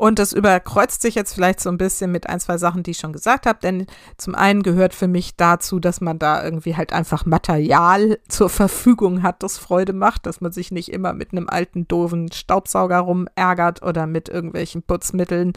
Und 0.01 0.19
das 0.19 0.33
überkreuzt 0.33 1.03
sich 1.03 1.15
jetzt 1.15 1.35
vielleicht 1.35 1.61
so 1.61 1.69
ein 1.69 1.77
bisschen 1.77 2.11
mit 2.11 2.27
ein, 2.27 2.41
zwei 2.41 2.57
Sachen, 2.57 2.83
die 2.83 2.93
ich 2.93 2.97
schon 2.97 3.13
gesagt 3.13 3.45
habe. 3.45 3.59
Denn 3.63 3.85
zum 4.17 4.35
einen 4.35 4.63
gehört 4.63 4.95
für 4.95 5.09
mich 5.09 5.37
dazu, 5.37 5.79
dass 5.79 6.01
man 6.01 6.19
da 6.19 6.43
irgendwie 6.43 6.75
halt 6.75 6.95
einfach 6.95 7.27
Material 7.27 8.19
zur 8.27 8.49
Verfügung 8.49 9.23
hat, 9.23 9.43
das 9.43 9.59
Freude 9.59 9.93
macht, 9.93 10.25
dass 10.25 10.41
man 10.41 10.53
sich 10.53 10.71
nicht 10.71 10.91
immer 10.91 11.13
mit 11.13 11.33
einem 11.33 11.51
alten, 11.51 11.87
doofen 11.87 12.33
Staubsauger 12.33 13.01
rumärgert 13.01 13.83
oder 13.83 14.07
mit 14.07 14.31
irgendwelchen 14.31 14.83
Putzmitteln, 14.83 15.53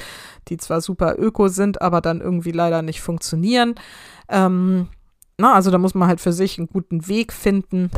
die 0.49 0.57
zwar 0.57 0.81
super 0.81 1.15
öko 1.17 1.47
sind, 1.47 1.81
aber 1.81 2.01
dann 2.01 2.19
irgendwie 2.19 2.51
leider 2.51 2.81
nicht 2.81 2.99
funktionieren. 2.99 3.75
Ähm, 4.27 4.89
na, 5.37 5.53
also 5.53 5.71
da 5.71 5.77
muss 5.77 5.95
man 5.95 6.09
halt 6.09 6.19
für 6.19 6.33
sich 6.33 6.57
einen 6.57 6.67
guten 6.67 7.07
Weg 7.07 7.31
finden. 7.31 7.89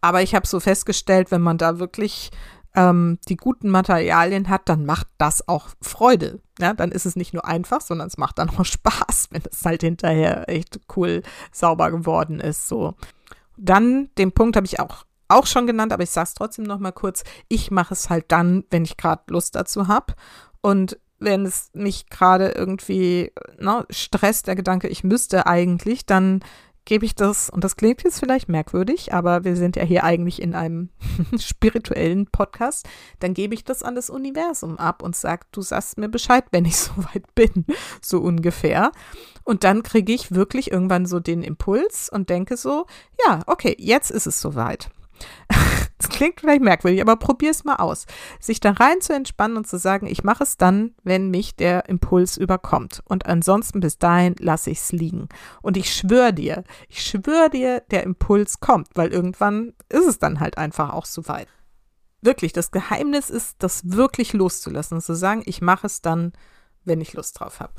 Aber 0.00 0.22
ich 0.22 0.36
habe 0.36 0.46
so 0.46 0.60
festgestellt, 0.60 1.32
wenn 1.32 1.42
man 1.42 1.58
da 1.58 1.80
wirklich 1.80 2.30
ähm, 2.74 3.18
die 3.28 3.36
guten 3.36 3.70
Materialien 3.70 4.48
hat, 4.48 4.68
dann 4.68 4.84
macht 4.84 5.08
das 5.18 5.48
auch 5.48 5.68
Freude. 5.80 6.40
Ja, 6.58 6.74
dann 6.74 6.92
ist 6.92 7.06
es 7.06 7.16
nicht 7.16 7.32
nur 7.32 7.44
einfach, 7.44 7.80
sondern 7.80 8.08
es 8.08 8.18
macht 8.18 8.38
dann 8.38 8.50
auch 8.50 8.64
Spaß, 8.64 9.28
wenn 9.30 9.42
es 9.50 9.64
halt 9.64 9.82
hinterher 9.82 10.48
echt 10.48 10.80
cool 10.96 11.22
sauber 11.52 11.90
geworden 11.90 12.40
ist. 12.40 12.68
So. 12.68 12.94
Dann 13.56 14.10
den 14.18 14.32
Punkt 14.32 14.56
habe 14.56 14.66
ich 14.66 14.80
auch 14.80 15.04
auch 15.28 15.46
schon 15.46 15.66
genannt, 15.66 15.92
aber 15.92 16.02
ich 16.02 16.10
sage 16.10 16.28
es 16.28 16.34
trotzdem 16.34 16.64
noch 16.64 16.78
mal 16.78 16.92
kurz. 16.92 17.22
Ich 17.48 17.70
mache 17.70 17.92
es 17.92 18.08
halt 18.08 18.26
dann, 18.28 18.64
wenn 18.70 18.84
ich 18.84 18.96
gerade 18.96 19.22
Lust 19.28 19.54
dazu 19.54 19.86
habe. 19.86 20.14
Und 20.62 20.98
wenn 21.18 21.44
es 21.44 21.70
mich 21.74 22.08
gerade 22.08 22.50
irgendwie 22.50 23.32
ne, 23.58 23.84
stresst, 23.90 24.46
der 24.46 24.56
Gedanke, 24.56 24.88
ich 24.88 25.04
müsste 25.04 25.46
eigentlich, 25.46 26.06
dann 26.06 26.40
gebe 26.88 27.04
ich 27.04 27.14
das, 27.14 27.50
und 27.50 27.64
das 27.64 27.76
klingt 27.76 28.02
jetzt 28.02 28.18
vielleicht 28.18 28.48
merkwürdig, 28.48 29.12
aber 29.12 29.44
wir 29.44 29.56
sind 29.56 29.76
ja 29.76 29.82
hier 29.82 30.04
eigentlich 30.04 30.40
in 30.40 30.54
einem 30.54 30.88
spirituellen 31.38 32.26
Podcast, 32.28 32.88
dann 33.20 33.34
gebe 33.34 33.52
ich 33.52 33.62
das 33.62 33.82
an 33.82 33.94
das 33.94 34.08
Universum 34.08 34.78
ab 34.78 35.02
und 35.02 35.14
sage, 35.14 35.44
du 35.52 35.60
sagst 35.60 35.98
mir 35.98 36.08
Bescheid, 36.08 36.44
wenn 36.50 36.64
ich 36.64 36.76
soweit 36.78 37.34
bin, 37.34 37.66
so 38.00 38.20
ungefähr. 38.20 38.90
Und 39.44 39.64
dann 39.64 39.82
kriege 39.82 40.14
ich 40.14 40.32
wirklich 40.32 40.72
irgendwann 40.72 41.04
so 41.04 41.20
den 41.20 41.42
Impuls 41.42 42.08
und 42.08 42.30
denke 42.30 42.56
so, 42.56 42.86
ja, 43.26 43.42
okay, 43.46 43.76
jetzt 43.78 44.10
ist 44.10 44.26
es 44.26 44.40
soweit. 44.40 44.88
Das 45.98 46.08
klingt 46.08 46.40
vielleicht 46.40 46.62
merkwürdig, 46.62 47.00
aber 47.00 47.16
probier 47.16 47.50
es 47.50 47.64
mal 47.64 47.76
aus. 47.76 48.06
Sich 48.38 48.60
da 48.60 48.70
rein 48.70 49.00
zu 49.00 49.12
entspannen 49.12 49.56
und 49.56 49.66
zu 49.66 49.78
sagen, 49.78 50.06
ich 50.06 50.22
mache 50.22 50.44
es 50.44 50.56
dann, 50.56 50.94
wenn 51.02 51.30
mich 51.30 51.56
der 51.56 51.88
Impuls 51.88 52.36
überkommt. 52.36 53.02
Und 53.04 53.26
ansonsten 53.26 53.80
bis 53.80 53.98
dahin 53.98 54.36
lasse 54.38 54.70
ich 54.70 54.78
es 54.78 54.92
liegen. 54.92 55.28
Und 55.60 55.76
ich 55.76 55.92
schwöre 55.92 56.32
dir, 56.32 56.62
ich 56.88 57.02
schwöre 57.02 57.50
dir, 57.50 57.80
der 57.90 58.04
Impuls 58.04 58.60
kommt, 58.60 58.88
weil 58.94 59.12
irgendwann 59.12 59.74
ist 59.88 60.06
es 60.06 60.18
dann 60.18 60.38
halt 60.38 60.56
einfach 60.56 60.92
auch 60.92 61.04
so 61.04 61.26
weit. 61.26 61.48
Wirklich, 62.20 62.52
das 62.52 62.70
Geheimnis 62.70 63.28
ist, 63.28 63.56
das 63.58 63.90
wirklich 63.90 64.32
loszulassen 64.32 64.96
und 64.96 65.02
zu 65.02 65.14
sagen, 65.14 65.42
ich 65.46 65.60
mache 65.60 65.86
es 65.86 66.00
dann, 66.00 66.32
wenn 66.84 67.00
ich 67.00 67.12
Lust 67.12 67.38
drauf 67.40 67.60
habe. 67.60 67.74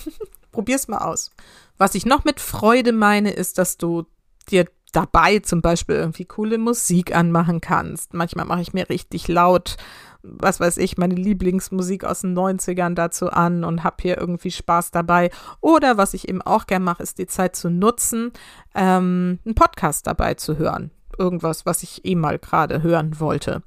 Probier's 0.52 0.88
mal 0.88 0.98
aus. 0.98 1.30
Was 1.78 1.94
ich 1.94 2.04
noch 2.04 2.24
mit 2.24 2.38
Freude 2.38 2.92
meine, 2.92 3.32
ist, 3.32 3.56
dass 3.56 3.78
du 3.78 4.04
dir 4.50 4.66
dabei 4.92 5.40
zum 5.40 5.62
Beispiel 5.62 5.96
irgendwie 5.96 6.24
coole 6.24 6.58
Musik 6.58 7.14
anmachen 7.14 7.60
kannst. 7.60 8.14
Manchmal 8.14 8.46
mache 8.46 8.60
ich 8.60 8.72
mir 8.72 8.88
richtig 8.88 9.28
laut, 9.28 9.76
was 10.22 10.60
weiß 10.60 10.76
ich, 10.76 10.96
meine 10.98 11.14
Lieblingsmusik 11.14 12.04
aus 12.04 12.20
den 12.20 12.36
90ern 12.38 12.94
dazu 12.94 13.30
an 13.30 13.64
und 13.64 13.82
habe 13.82 13.96
hier 14.00 14.18
irgendwie 14.18 14.50
Spaß 14.50 14.90
dabei. 14.90 15.30
Oder 15.60 15.96
was 15.96 16.14
ich 16.14 16.28
eben 16.28 16.42
auch 16.42 16.66
gern 16.66 16.84
mache, 16.84 17.02
ist 17.02 17.18
die 17.18 17.26
Zeit 17.26 17.56
zu 17.56 17.70
nutzen, 17.70 18.32
ähm, 18.74 19.40
einen 19.44 19.54
Podcast 19.54 20.06
dabei 20.06 20.34
zu 20.34 20.58
hören. 20.58 20.90
Irgendwas, 21.18 21.66
was 21.66 21.82
ich 21.82 22.04
eh 22.04 22.14
mal 22.14 22.38
gerade 22.38 22.82
hören 22.82 23.20
wollte. 23.20 23.62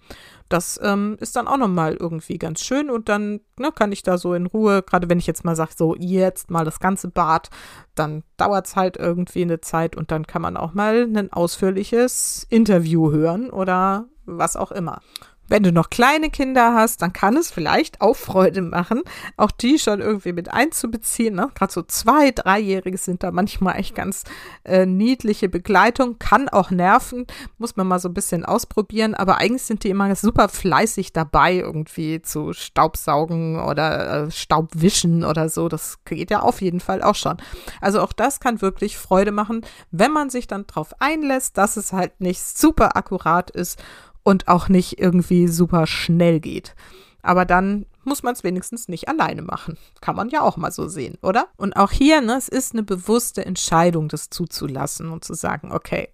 Das 0.49 0.79
ähm, 0.83 1.17
ist 1.19 1.35
dann 1.35 1.47
auch 1.47 1.57
nochmal 1.57 1.95
irgendwie 1.95 2.37
ganz 2.37 2.63
schön 2.63 2.91
und 2.91 3.09
dann 3.09 3.41
ne, 3.57 3.71
kann 3.73 3.91
ich 3.91 4.03
da 4.03 4.19
so 4.19 4.35
in 4.35 4.45
Ruhe, 4.45 4.83
gerade 4.83 5.09
wenn 5.09 5.17
ich 5.17 5.25
jetzt 5.25 5.43
mal 5.43 5.55
sage, 5.55 5.71
so 5.75 5.95
jetzt 5.97 6.51
mal 6.51 6.63
das 6.63 6.79
ganze 6.79 7.07
Bad, 7.07 7.49
dann 7.95 8.23
dauert 8.37 8.67
es 8.67 8.75
halt 8.75 8.95
irgendwie 8.95 9.41
eine 9.41 9.61
Zeit 9.61 9.95
und 9.95 10.11
dann 10.11 10.27
kann 10.27 10.43
man 10.43 10.55
auch 10.55 10.73
mal 10.73 11.07
ein 11.15 11.33
ausführliches 11.33 12.45
Interview 12.49 13.11
hören 13.11 13.49
oder 13.49 14.05
was 14.25 14.55
auch 14.55 14.71
immer. 14.71 15.01
Wenn 15.47 15.61
du 15.61 15.71
noch 15.71 15.89
kleine 15.89 16.29
Kinder 16.29 16.73
hast, 16.73 17.01
dann 17.01 17.13
kann 17.13 17.37
es 17.37 17.51
vielleicht 17.51 18.01
auch 18.01 18.15
Freude 18.15 18.61
machen, 18.61 19.03
auch 19.37 19.51
die 19.51 19.77
schon 19.77 20.01
irgendwie 20.01 20.33
mit 20.33 20.51
einzubeziehen. 20.51 21.35
Ne? 21.35 21.49
Gerade 21.53 21.71
so 21.71 21.83
zwei, 21.83 22.31
dreijährige 22.31 22.97
sind 22.97 23.21
da 23.21 23.31
manchmal 23.31 23.77
echt 23.77 23.93
ganz 23.93 24.23
äh, 24.63 24.87
niedliche 24.87 25.47
Begleitung, 25.47 26.17
kann 26.17 26.49
auch 26.49 26.71
nerven, 26.71 27.27
muss 27.59 27.75
man 27.75 27.87
mal 27.87 27.99
so 27.99 28.09
ein 28.09 28.13
bisschen 28.15 28.43
ausprobieren, 28.43 29.13
aber 29.13 29.37
eigentlich 29.37 29.63
sind 29.63 29.83
die 29.83 29.89
immer 29.89 30.15
super 30.15 30.49
fleißig 30.49 31.13
dabei, 31.13 31.55
irgendwie 31.55 32.21
zu 32.21 32.53
Staubsaugen 32.53 33.59
oder 33.59 34.25
äh, 34.25 34.31
Staubwischen 34.31 35.23
oder 35.23 35.49
so. 35.49 35.69
Das 35.69 35.99
geht 36.05 36.31
ja 36.31 36.39
auf 36.39 36.61
jeden 36.61 36.79
Fall 36.79 37.03
auch 37.03 37.15
schon. 37.15 37.37
Also 37.81 38.01
auch 38.01 38.13
das 38.13 38.39
kann 38.39 38.61
wirklich 38.61 38.97
Freude 38.97 39.31
machen, 39.31 39.61
wenn 39.91 40.11
man 40.11 40.31
sich 40.31 40.47
dann 40.47 40.65
drauf 40.65 40.93
einlässt, 40.99 41.57
dass 41.57 41.77
es 41.77 41.93
halt 41.93 42.19
nicht 42.19 42.41
super 42.41 42.97
akkurat 42.97 43.51
ist 43.51 43.79
und 44.25 44.47
auch 44.49 44.67
nicht 44.67 44.99
irgendwie 44.99 45.47
super 45.47 45.87
schnell 45.87 46.41
geht. 46.41 46.75
Aber 47.21 47.45
dann 47.45 47.85
muss 48.03 48.23
man 48.23 48.33
es 48.33 48.43
wenigstens 48.43 48.87
nicht 48.87 49.07
alleine 49.07 49.41
machen. 49.41 49.77
Kann 50.01 50.15
man 50.15 50.29
ja 50.29 50.41
auch 50.41 50.57
mal 50.57 50.71
so 50.71 50.87
sehen, 50.87 51.17
oder? 51.21 51.47
Und 51.57 51.75
auch 51.75 51.91
hier, 51.91 52.21
ne, 52.21 52.35
es 52.35 52.49
ist 52.49 52.73
eine 52.73 52.83
bewusste 52.83 53.45
Entscheidung, 53.45 54.09
das 54.09 54.29
zuzulassen 54.29 55.11
und 55.11 55.23
zu 55.23 55.35
sagen, 55.35 55.71
okay, 55.71 56.09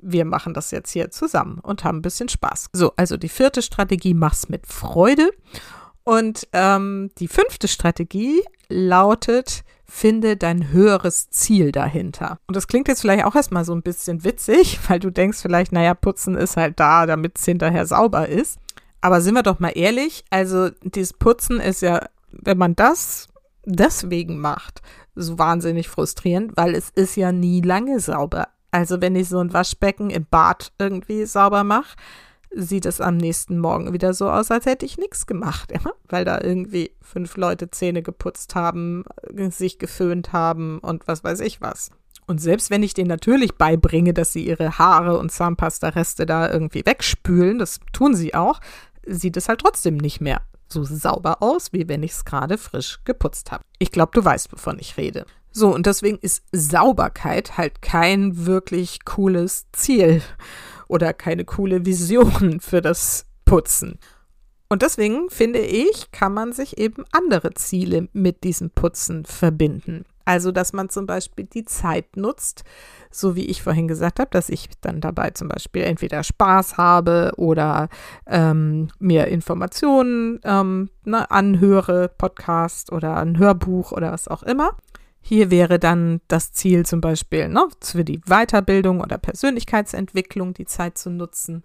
wir 0.00 0.24
machen 0.24 0.54
das 0.54 0.70
jetzt 0.70 0.90
hier 0.90 1.10
zusammen 1.10 1.58
und 1.58 1.84
haben 1.84 1.98
ein 1.98 2.02
bisschen 2.02 2.28
Spaß. 2.28 2.70
So, 2.72 2.92
also 2.96 3.16
die 3.16 3.28
vierte 3.28 3.62
Strategie, 3.62 4.14
mach's 4.14 4.48
mit 4.48 4.66
Freude. 4.66 5.30
Und 6.04 6.48
ähm, 6.52 7.10
die 7.18 7.28
fünfte 7.28 7.68
Strategie 7.68 8.42
lautet, 8.68 9.64
finde 9.84 10.36
dein 10.36 10.72
höheres 10.72 11.30
Ziel 11.30 11.72
dahinter. 11.72 12.38
Und 12.46 12.56
das 12.56 12.66
klingt 12.66 12.88
jetzt 12.88 13.00
vielleicht 13.00 13.24
auch 13.24 13.34
erstmal 13.34 13.64
so 13.64 13.72
ein 13.72 13.82
bisschen 13.82 14.24
witzig, 14.24 14.78
weil 14.88 14.98
du 14.98 15.10
denkst 15.10 15.38
vielleicht, 15.40 15.72
naja, 15.72 15.94
putzen 15.94 16.36
ist 16.36 16.56
halt 16.56 16.78
da, 16.80 17.06
damit 17.06 17.38
es 17.38 17.44
hinterher 17.44 17.86
sauber 17.86 18.28
ist. 18.28 18.58
Aber 19.00 19.20
sind 19.20 19.34
wir 19.34 19.42
doch 19.42 19.60
mal 19.60 19.72
ehrlich, 19.74 20.24
also 20.30 20.70
dieses 20.82 21.12
Putzen 21.12 21.60
ist 21.60 21.82
ja, 21.82 22.08
wenn 22.30 22.58
man 22.58 22.74
das 22.74 23.28
deswegen 23.64 24.40
macht, 24.40 24.82
so 25.14 25.38
wahnsinnig 25.38 25.88
frustrierend, 25.88 26.56
weil 26.56 26.74
es 26.74 26.90
ist 26.90 27.16
ja 27.16 27.32
nie 27.32 27.60
lange 27.60 28.00
sauber. 28.00 28.48
Also 28.70 29.00
wenn 29.00 29.16
ich 29.16 29.28
so 29.28 29.38
ein 29.38 29.52
Waschbecken 29.52 30.10
im 30.10 30.26
Bad 30.28 30.72
irgendwie 30.78 31.24
sauber 31.24 31.64
mache, 31.64 31.96
sieht 32.56 32.86
es 32.86 33.00
am 33.00 33.16
nächsten 33.16 33.58
Morgen 33.58 33.92
wieder 33.92 34.14
so 34.14 34.30
aus, 34.30 34.50
als 34.50 34.66
hätte 34.66 34.86
ich 34.86 34.98
nichts 34.98 35.26
gemacht, 35.26 35.70
ja? 35.72 35.92
weil 36.08 36.24
da 36.24 36.40
irgendwie 36.40 36.92
fünf 37.02 37.36
Leute 37.36 37.70
Zähne 37.70 38.02
geputzt 38.02 38.54
haben, 38.54 39.04
sich 39.50 39.78
geföhnt 39.78 40.32
haben 40.32 40.78
und 40.78 41.06
was 41.06 41.22
weiß 41.22 41.40
ich 41.40 41.60
was. 41.60 41.90
Und 42.26 42.40
selbst 42.40 42.70
wenn 42.70 42.82
ich 42.82 42.94
denen 42.94 43.08
natürlich 43.08 43.54
beibringe, 43.54 44.12
dass 44.12 44.32
sie 44.32 44.44
ihre 44.44 44.78
Haare 44.78 45.18
und 45.18 45.30
Zahnpasta-Reste 45.30 46.26
da 46.26 46.50
irgendwie 46.50 46.84
wegspülen, 46.84 47.58
das 47.58 47.78
tun 47.92 48.14
sie 48.14 48.34
auch, 48.34 48.60
sieht 49.06 49.36
es 49.36 49.48
halt 49.48 49.60
trotzdem 49.60 49.96
nicht 49.96 50.20
mehr 50.20 50.40
so 50.68 50.82
sauber 50.82 51.42
aus, 51.42 51.72
wie 51.72 51.88
wenn 51.88 52.02
ich 52.02 52.10
es 52.12 52.24
gerade 52.24 52.58
frisch 52.58 52.98
geputzt 53.04 53.52
habe. 53.52 53.62
Ich 53.78 53.92
glaube, 53.92 54.10
du 54.14 54.24
weißt, 54.24 54.52
wovon 54.52 54.80
ich 54.80 54.96
rede. 54.96 55.24
So, 55.52 55.72
und 55.72 55.86
deswegen 55.86 56.18
ist 56.18 56.42
Sauberkeit 56.50 57.56
halt 57.56 57.80
kein 57.80 58.46
wirklich 58.46 59.04
cooles 59.04 59.66
Ziel 59.72 60.20
oder 60.88 61.12
keine 61.12 61.44
coole 61.44 61.84
Vision 61.84 62.60
für 62.60 62.80
das 62.80 63.26
Putzen. 63.44 63.98
Und 64.68 64.82
deswegen 64.82 65.30
finde 65.30 65.60
ich, 65.60 66.10
kann 66.10 66.34
man 66.34 66.52
sich 66.52 66.78
eben 66.78 67.04
andere 67.12 67.54
Ziele 67.54 68.08
mit 68.12 68.42
diesem 68.42 68.70
Putzen 68.70 69.24
verbinden. 69.24 70.04
Also, 70.24 70.50
dass 70.50 70.72
man 70.72 70.88
zum 70.88 71.06
Beispiel 71.06 71.44
die 71.44 71.64
Zeit 71.64 72.16
nutzt, 72.16 72.64
so 73.12 73.36
wie 73.36 73.46
ich 73.46 73.62
vorhin 73.62 73.86
gesagt 73.86 74.18
habe, 74.18 74.28
dass 74.32 74.48
ich 74.48 74.68
dann 74.80 75.00
dabei 75.00 75.30
zum 75.30 75.46
Beispiel 75.46 75.82
entweder 75.82 76.24
Spaß 76.24 76.76
habe 76.76 77.32
oder 77.36 77.88
ähm, 78.26 78.88
mir 78.98 79.28
Informationen 79.28 80.40
ähm, 80.42 80.90
ne, 81.04 81.30
anhöre, 81.30 82.08
Podcast 82.08 82.90
oder 82.90 83.18
ein 83.18 83.38
Hörbuch 83.38 83.92
oder 83.92 84.10
was 84.10 84.26
auch 84.26 84.42
immer. 84.42 84.76
Hier 85.28 85.50
wäre 85.50 85.80
dann 85.80 86.20
das 86.28 86.52
Ziel 86.52 86.86
zum 86.86 87.00
Beispiel 87.00 87.48
ne, 87.48 87.66
für 87.82 88.04
die 88.04 88.20
Weiterbildung 88.26 89.00
oder 89.00 89.18
Persönlichkeitsentwicklung 89.18 90.54
die 90.54 90.66
Zeit 90.66 90.98
zu 90.98 91.10
nutzen. 91.10 91.64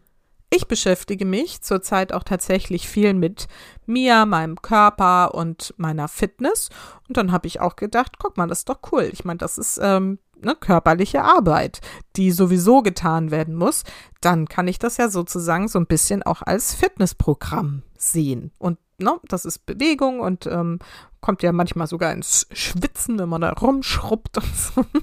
Ich 0.49 0.67
beschäftige 0.67 1.25
mich 1.25 1.61
zurzeit 1.61 2.11
auch 2.11 2.23
tatsächlich 2.23 2.89
viel 2.89 3.13
mit 3.13 3.47
mir, 3.85 4.25
meinem 4.25 4.63
Körper 4.63 5.35
und 5.35 5.75
meiner 5.77 6.07
Fitness. 6.07 6.69
Und 7.07 7.17
dann 7.17 7.31
habe 7.31 7.45
ich 7.45 7.61
auch 7.61 7.75
gedacht, 7.75 8.17
guck 8.17 8.35
mal, 8.35 8.47
das 8.47 8.61
ist 8.61 8.69
doch 8.69 8.79
cool. 8.91 9.07
Ich 9.13 9.25
meine, 9.25 9.37
das 9.37 9.59
ist 9.59 9.79
ähm, 9.79 10.17
eine 10.41 10.55
körperliche 10.55 11.23
Arbeit, 11.23 11.81
die 12.15 12.31
sowieso 12.31 12.81
getan 12.81 13.29
werden 13.29 13.53
muss. 13.53 13.83
Dann 14.21 14.47
kann 14.47 14.67
ich 14.67 14.79
das 14.79 14.97
ja 14.97 15.07
sozusagen 15.07 15.67
so 15.67 15.77
ein 15.77 15.85
bisschen 15.85 16.23
auch 16.23 16.41
als 16.41 16.73
Fitnessprogramm 16.73 17.83
sehen. 17.95 18.49
Und 18.57 18.79
ne, 18.97 19.19
das 19.27 19.45
ist 19.45 19.67
Bewegung 19.67 20.19
und 20.19 20.47
ähm, 20.47 20.79
kommt 21.21 21.43
ja 21.43 21.51
manchmal 21.51 21.87
sogar 21.87 22.11
ins 22.11 22.47
Schwitzen, 22.51 23.17
wenn 23.19 23.29
man 23.29 23.41
da 23.41 23.51
rumschrubbt 23.51 24.37
und 24.37 24.55
so. 24.55 24.85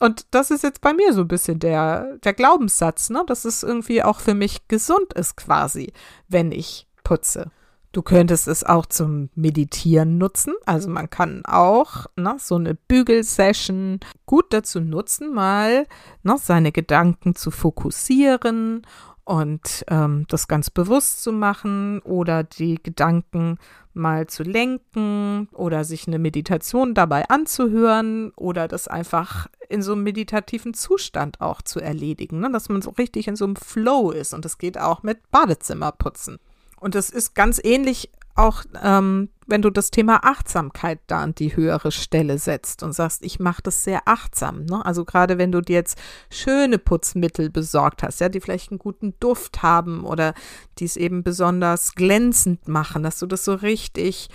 Und 0.00 0.26
das 0.30 0.52
ist 0.52 0.62
jetzt 0.62 0.80
bei 0.80 0.92
mir 0.92 1.12
so 1.12 1.22
ein 1.22 1.28
bisschen 1.28 1.58
der, 1.58 2.18
der 2.18 2.32
Glaubenssatz, 2.32 3.10
ne, 3.10 3.24
dass 3.26 3.44
es 3.44 3.64
irgendwie 3.64 4.02
auch 4.02 4.20
für 4.20 4.34
mich 4.34 4.68
gesund 4.68 5.12
ist 5.14 5.36
quasi, 5.36 5.92
wenn 6.28 6.52
ich 6.52 6.86
putze. 7.02 7.50
Du 7.90 8.02
könntest 8.02 8.48
es 8.48 8.64
auch 8.64 8.86
zum 8.86 9.30
Meditieren 9.34 10.18
nutzen. 10.18 10.54
Also 10.66 10.90
man 10.90 11.08
kann 11.08 11.42
auch 11.46 12.06
ne, 12.16 12.36
so 12.38 12.56
eine 12.56 12.74
Bügelsession 12.74 14.00
gut 14.26 14.52
dazu 14.52 14.80
nutzen, 14.80 15.32
mal 15.32 15.86
ne, 16.22 16.36
seine 16.38 16.70
Gedanken 16.70 17.34
zu 17.34 17.50
fokussieren 17.50 18.86
und 19.28 19.84
ähm, 19.88 20.24
das 20.28 20.48
ganz 20.48 20.70
bewusst 20.70 21.22
zu 21.22 21.32
machen 21.32 22.00
oder 22.00 22.44
die 22.44 22.82
Gedanken 22.82 23.58
mal 23.92 24.26
zu 24.26 24.42
lenken 24.42 25.48
oder 25.52 25.84
sich 25.84 26.06
eine 26.06 26.18
Meditation 26.18 26.94
dabei 26.94 27.28
anzuhören 27.28 28.32
oder 28.36 28.68
das 28.68 28.88
einfach 28.88 29.46
in 29.68 29.82
so 29.82 29.92
einem 29.92 30.04
meditativen 30.04 30.72
Zustand 30.72 31.42
auch 31.42 31.60
zu 31.60 31.78
erledigen, 31.78 32.40
ne? 32.40 32.50
dass 32.50 32.70
man 32.70 32.80
so 32.80 32.88
richtig 32.92 33.28
in 33.28 33.36
so 33.36 33.44
einem 33.44 33.56
Flow 33.56 34.12
ist 34.12 34.32
und 34.32 34.46
das 34.46 34.56
geht 34.56 34.78
auch 34.78 35.02
mit 35.02 35.30
Badezimmerputzen. 35.30 36.38
Und 36.80 36.94
das 36.94 37.10
ist 37.10 37.34
ganz 37.34 37.60
ähnlich 37.62 38.10
auch 38.38 38.64
ähm, 38.82 39.28
wenn 39.48 39.62
du 39.62 39.70
das 39.70 39.90
Thema 39.90 40.24
Achtsamkeit 40.24 41.00
da 41.06 41.22
an 41.22 41.34
die 41.34 41.56
höhere 41.56 41.90
Stelle 41.90 42.38
setzt 42.38 42.82
und 42.82 42.92
sagst, 42.92 43.24
ich 43.24 43.40
mache 43.40 43.62
das 43.62 43.82
sehr 43.82 44.02
achtsam. 44.04 44.66
Ne? 44.66 44.84
Also 44.84 45.06
gerade 45.06 45.38
wenn 45.38 45.50
du 45.50 45.62
dir 45.62 45.76
jetzt 45.76 45.98
schöne 46.30 46.78
Putzmittel 46.78 47.48
besorgt 47.48 48.02
hast, 48.02 48.20
ja, 48.20 48.28
die 48.28 48.40
vielleicht 48.40 48.70
einen 48.70 48.78
guten 48.78 49.14
Duft 49.20 49.62
haben 49.62 50.04
oder 50.04 50.34
die 50.78 50.84
es 50.84 50.98
eben 50.98 51.22
besonders 51.22 51.94
glänzend 51.94 52.68
machen, 52.68 53.02
dass 53.02 53.18
du 53.18 53.26
das 53.26 53.44
so 53.44 53.54
richtig 53.54 54.28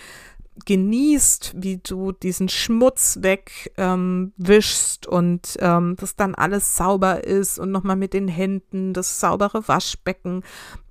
genießt, 0.66 1.54
wie 1.56 1.78
du 1.78 2.12
diesen 2.12 2.50
Schmutz 2.50 3.20
wegwischst 3.22 5.08
ähm, 5.08 5.14
und 5.14 5.58
ähm, 5.60 5.96
das 6.00 6.16
dann 6.16 6.36
alles 6.36 6.76
sauber 6.76 7.24
ist 7.24 7.60
und 7.60 7.72
nochmal 7.72 7.96
mit 7.96 8.14
den 8.14 8.28
Händen 8.28 8.94
das 8.94 9.20
saubere 9.20 9.68
Waschbecken 9.68 10.44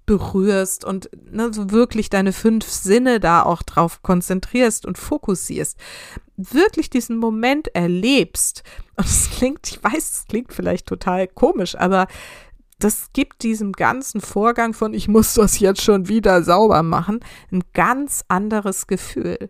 berührst 0.04 0.84
und 0.84 1.10
ne, 1.30 1.52
so 1.52 1.70
wirklich 1.70 2.10
deine 2.10 2.32
fünf 2.32 2.66
Sinne 2.66 3.20
da 3.20 3.42
auch 3.42 3.62
drauf 3.62 4.02
konzentrierst 4.02 4.84
und 4.84 4.98
fokussierst, 4.98 5.78
wirklich 6.36 6.90
diesen 6.90 7.16
Moment 7.16 7.68
erlebst. 7.74 8.64
Und 8.96 9.06
es 9.06 9.30
klingt, 9.30 9.68
ich 9.70 9.82
weiß, 9.82 10.10
es 10.10 10.26
klingt 10.28 10.52
vielleicht 10.52 10.86
total 10.86 11.28
komisch, 11.28 11.76
aber 11.76 12.08
das 12.84 13.10
gibt 13.12 13.42
diesem 13.42 13.72
ganzen 13.72 14.20
Vorgang 14.20 14.74
von 14.74 14.94
ich 14.94 15.08
muss 15.08 15.34
das 15.34 15.58
jetzt 15.58 15.82
schon 15.82 16.08
wieder 16.08 16.42
sauber 16.42 16.82
machen 16.82 17.20
ein 17.50 17.62
ganz 17.72 18.24
anderes 18.28 18.86
Gefühl 18.86 19.48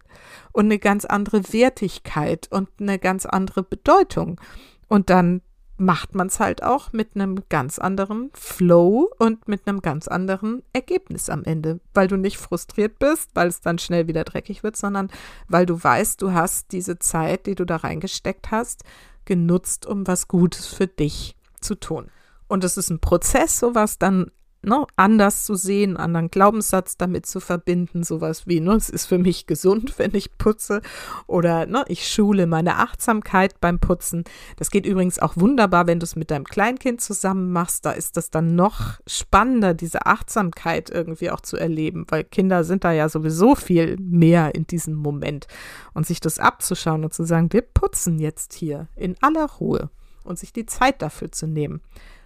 und 0.52 0.66
eine 0.66 0.78
ganz 0.78 1.04
andere 1.04 1.52
Wertigkeit 1.52 2.48
und 2.50 2.68
eine 2.80 2.98
ganz 2.98 3.26
andere 3.26 3.62
Bedeutung. 3.62 4.40
Und 4.88 5.10
dann 5.10 5.42
macht 5.78 6.14
man 6.14 6.28
es 6.28 6.38
halt 6.38 6.62
auch 6.62 6.92
mit 6.92 7.14
einem 7.14 7.40
ganz 7.48 7.78
anderen 7.78 8.30
Flow 8.34 9.10
und 9.18 9.48
mit 9.48 9.66
einem 9.66 9.80
ganz 9.80 10.06
anderen 10.06 10.62
Ergebnis 10.72 11.28
am 11.28 11.44
Ende, 11.44 11.80
weil 11.94 12.06
du 12.06 12.16
nicht 12.16 12.38
frustriert 12.38 12.98
bist, 12.98 13.30
weil 13.34 13.48
es 13.48 13.62
dann 13.62 13.78
schnell 13.78 14.06
wieder 14.06 14.24
dreckig 14.24 14.62
wird, 14.62 14.76
sondern 14.76 15.10
weil 15.48 15.66
du 15.66 15.82
weißt, 15.82 16.20
du 16.22 16.32
hast 16.32 16.72
diese 16.72 16.98
Zeit, 16.98 17.46
die 17.46 17.54
du 17.54 17.64
da 17.64 17.76
reingesteckt 17.76 18.50
hast, 18.50 18.84
genutzt, 19.24 19.86
um 19.86 20.06
was 20.06 20.28
Gutes 20.28 20.66
für 20.66 20.86
dich 20.86 21.36
zu 21.60 21.74
tun. 21.74 22.10
Und 22.52 22.64
es 22.64 22.76
ist 22.76 22.90
ein 22.90 22.98
Prozess, 22.98 23.58
sowas 23.58 23.98
dann 23.98 24.30
ne, 24.60 24.86
anders 24.96 25.44
zu 25.44 25.54
sehen, 25.54 25.96
einen 25.96 26.04
anderen 26.04 26.30
Glaubenssatz 26.30 26.98
damit 26.98 27.24
zu 27.24 27.40
verbinden, 27.40 28.02
sowas 28.02 28.46
wie, 28.46 28.60
ne, 28.60 28.74
es 28.74 28.90
ist 28.90 29.06
für 29.06 29.16
mich 29.16 29.46
gesund, 29.46 29.94
wenn 29.98 30.14
ich 30.14 30.36
putze. 30.36 30.82
Oder 31.26 31.64
ne, 31.64 31.82
ich 31.88 32.06
schule 32.06 32.46
meine 32.46 32.76
Achtsamkeit 32.76 33.58
beim 33.62 33.80
Putzen. 33.80 34.24
Das 34.56 34.70
geht 34.70 34.84
übrigens 34.84 35.18
auch 35.18 35.38
wunderbar, 35.38 35.86
wenn 35.86 35.98
du 35.98 36.04
es 36.04 36.14
mit 36.14 36.30
deinem 36.30 36.44
Kleinkind 36.44 37.00
zusammen 37.00 37.52
machst, 37.52 37.86
da 37.86 37.92
ist 37.92 38.18
das 38.18 38.28
dann 38.28 38.54
noch 38.54 39.00
spannender, 39.06 39.72
diese 39.72 40.04
Achtsamkeit 40.04 40.90
irgendwie 40.90 41.30
auch 41.30 41.40
zu 41.40 41.56
erleben, 41.56 42.04
weil 42.10 42.22
Kinder 42.22 42.64
sind 42.64 42.84
da 42.84 42.92
ja 42.92 43.08
sowieso 43.08 43.54
viel 43.54 43.96
mehr 43.98 44.54
in 44.54 44.66
diesem 44.66 44.96
Moment. 44.96 45.46
Und 45.94 46.06
sich 46.06 46.20
das 46.20 46.38
abzuschauen 46.38 47.02
und 47.02 47.14
zu 47.14 47.24
sagen, 47.24 47.50
wir 47.50 47.62
putzen 47.62 48.18
jetzt 48.18 48.52
hier 48.52 48.88
in 48.94 49.16
aller 49.22 49.46
Ruhe 49.46 49.88
und 50.22 50.38
sich 50.38 50.52
die 50.52 50.66
Zeit 50.66 51.00
dafür 51.00 51.32
zu 51.32 51.46
nehmen 51.46 51.80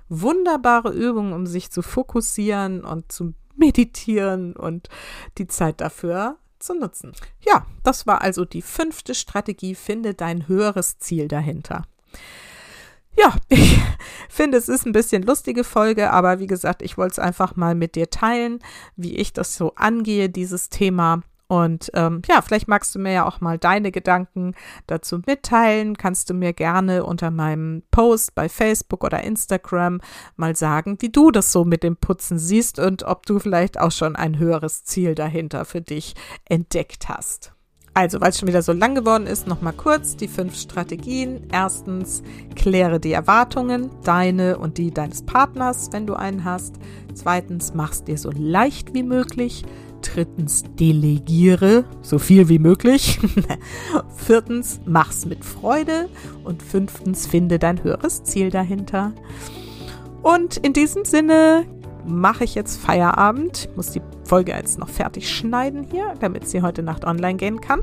wunderbare 0.09 0.92
Übung, 0.92 1.33
um 1.33 1.47
sich 1.47 1.71
zu 1.71 1.83
fokussieren 1.83 2.85
und 2.85 3.11
zu 3.11 3.35
meditieren 3.57 4.55
und 4.55 4.88
die 5.38 5.47
Zeit 5.47 5.81
dafür 5.81 6.37
zu 6.59 6.75
nutzen. 6.75 7.12
Ja, 7.40 7.66
das 7.83 8.07
war 8.07 8.23
also 8.23 8.45
die 8.45 8.62
fünfte 8.62 9.14
Strategie. 9.14 9.75
Finde 9.75 10.14
dein 10.14 10.49
höheres 10.49 10.99
Ziel 10.99 11.29
dahinter. 11.29 11.85
Ja, 13.16 13.35
ich 13.49 13.79
finde, 14.29 14.59
es 14.59 14.69
ist 14.69 14.87
ein 14.87 14.92
bisschen 14.92 15.23
lustige 15.23 15.64
Folge, 15.64 16.11
aber 16.11 16.38
wie 16.38 16.47
gesagt, 16.47 16.83
ich 16.83 16.99
wollte 16.99 17.12
es 17.12 17.19
einfach 17.19 17.57
mal 17.57 17.75
mit 17.75 17.95
dir 17.95 18.11
teilen, 18.11 18.61
wie 18.97 19.16
ich 19.16 19.33
das 19.33 19.57
so 19.57 19.75
angehe, 19.75 20.29
dieses 20.29 20.69
Thema. 20.69 21.23
Und 21.48 21.90
ähm, 21.94 22.22
ja, 22.28 22.42
vielleicht 22.42 22.66
magst 22.66 22.94
du 22.94 22.98
mir 22.98 23.12
ja 23.12 23.26
auch 23.26 23.40
mal 23.40 23.59
deine 23.59 23.92
Gedanken 23.92 24.54
dazu 24.87 25.20
mitteilen. 25.26 25.96
Kannst 25.96 26.28
du 26.28 26.35
mir 26.35 26.52
gerne 26.52 27.04
unter 27.04 27.30
meinem 27.30 27.82
Post 27.90 28.35
bei 28.35 28.48
Facebook 28.48 29.04
oder 29.04 29.22
Instagram 29.22 30.00
mal 30.37 30.56
sagen, 30.56 30.96
wie 31.00 31.11
du 31.11 31.30
das 31.30 31.52
so 31.52 31.64
mit 31.64 31.82
dem 31.82 31.96
Putzen 31.96 32.38
siehst 32.38 32.78
und 32.78 33.04
ob 33.04 33.26
du 33.26 33.38
vielleicht 33.38 33.78
auch 33.78 33.92
schon 33.92 34.16
ein 34.16 34.38
höheres 34.38 34.85
Ziel 34.85 35.14
dahinter 35.14 35.64
für 35.64 35.80
dich 35.80 36.14
entdeckt 36.46 37.09
hast. 37.09 37.52
Also, 37.96 38.20
weil 38.20 38.28
es 38.28 38.38
schon 38.38 38.48
wieder 38.48 38.61
so 38.61 38.74
lang 38.74 38.94
geworden 38.94 39.26
ist, 39.26 39.46
nochmal 39.46 39.72
kurz 39.72 40.16
die 40.16 40.28
fünf 40.28 40.54
Strategien. 40.54 41.48
Erstens, 41.50 42.22
kläre 42.54 43.00
die 43.00 43.12
Erwartungen, 43.12 43.88
deine 44.04 44.59
und 44.59 44.76
die 44.76 44.90
deines 44.90 45.22
Partners, 45.22 45.88
wenn 45.92 46.06
du 46.06 46.12
einen 46.12 46.44
hast. 46.44 46.74
Zweitens, 47.14 47.72
mach's 47.72 48.04
dir 48.04 48.18
so 48.18 48.30
leicht 48.37 48.92
wie 48.92 49.02
möglich. 49.02 49.64
Drittens, 50.12 50.64
delegiere 50.79 51.85
so 52.01 52.19
viel 52.19 52.49
wie 52.49 52.59
möglich. 52.59 53.19
Viertens, 54.16 54.81
mach's 54.87 55.27
mit 55.27 55.45
Freude. 55.45 56.09
Und 56.45 56.62
fünftens, 56.62 57.27
finde 57.27 57.59
dein 57.59 57.83
höheres 57.83 58.23
Ziel 58.25 58.51
dahinter. 58.51 59.12
Und 60.23 60.57
in 60.57 60.73
diesem 60.73 61.05
Sinne 61.05 61.66
mache 62.07 62.45
ich 62.45 62.55
jetzt 62.55 62.81
Feierabend. 62.81 63.69
Ich 63.71 63.77
muss 63.77 63.90
die 63.90 64.03
Folge 64.25 64.53
jetzt 64.53 64.79
noch 64.79 64.88
fertig 64.88 65.31
schneiden 65.31 65.87
hier, 65.90 66.14
damit 66.21 66.49
sie 66.49 66.62
heute 66.62 66.83
Nacht 66.83 67.05
online 67.05 67.37
gehen 67.37 67.61
kann. 67.61 67.81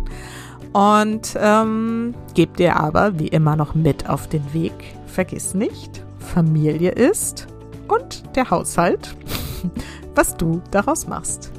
Und 0.74 1.38
ähm, 1.40 2.16
gebe 2.34 2.58
dir 2.58 2.78
aber 2.78 3.20
wie 3.20 3.28
immer 3.28 3.56
noch 3.56 3.76
mit 3.76 4.10
auf 4.10 4.28
den 4.28 4.54
Weg. 4.54 4.74
Vergiss 5.06 5.54
nicht, 5.54 6.04
Familie 6.18 6.92
ist 6.92 7.48
und 7.88 8.24
der 8.36 8.50
Haushalt, 8.50 9.16
was 10.16 10.36
du 10.36 10.62
daraus 10.72 11.08
machst. 11.08 11.53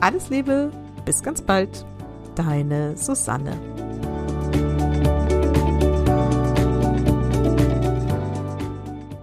Alles 0.00 0.30
Liebe, 0.30 0.70
bis 1.04 1.22
ganz 1.22 1.42
bald. 1.42 1.84
Deine 2.36 2.96
Susanne. 2.96 3.58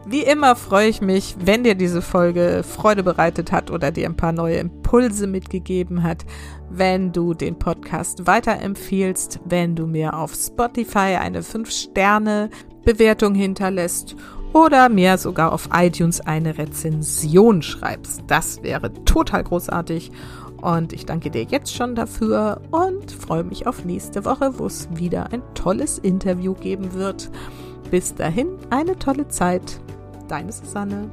Wie 0.06 0.24
immer 0.24 0.58
freue 0.58 0.90
ich 0.90 1.00
mich, 1.02 1.36
wenn 1.40 1.64
dir 1.64 1.76
diese 1.76 2.02
Folge 2.02 2.64
Freude 2.64 3.04
bereitet 3.04 3.54
hat 3.54 3.72
oder 3.72 3.92
dir 3.92 4.06
ein 4.06 4.18
paar 4.18 4.34
neue 4.34 4.58
Impulse 4.58 5.28
mitgegeben 5.28 6.04
hat, 6.04 6.26
wenn 6.70 7.14
du 7.14 7.34
den 7.34 7.58
Podcast 7.58 8.28
weiterempfiehlst, 8.28 9.40
wenn 9.46 9.76
du 9.76 9.88
mir 9.88 10.14
auf 10.18 10.34
Spotify 10.34 11.16
eine 11.20 11.42
5-Sterne-Bewertung 11.42 13.34
hinterlässt 13.34 14.16
oder 14.56 14.88
mir 14.88 15.18
sogar 15.18 15.52
auf 15.52 15.68
iTunes 15.74 16.22
eine 16.22 16.58
Rezension 16.58 17.62
schreibst. 17.62 18.24
Das 18.28 18.64
wäre 18.64 18.94
total 19.04 19.44
großartig 19.44 20.12
und 20.66 20.94
ich 20.94 21.06
danke 21.06 21.30
dir 21.30 21.44
jetzt 21.44 21.74
schon 21.76 21.94
dafür 21.94 22.60
und 22.72 23.12
freue 23.12 23.44
mich 23.44 23.68
auf 23.68 23.86
nächste 23.86 24.26
Woche, 24.26 24.58
wo 24.58 24.66
es 24.66 24.90
wieder 24.96 25.32
ein 25.32 25.44
tolles 25.54 26.00
Interview 26.00 26.56
geben 26.56 26.94
wird. 26.94 27.30
Bis 27.92 28.16
dahin 28.16 28.48
eine 28.72 28.98
tolle 28.98 29.28
Zeit. 29.28 29.80
Deine 30.28 30.52
Susanne. 30.52 31.08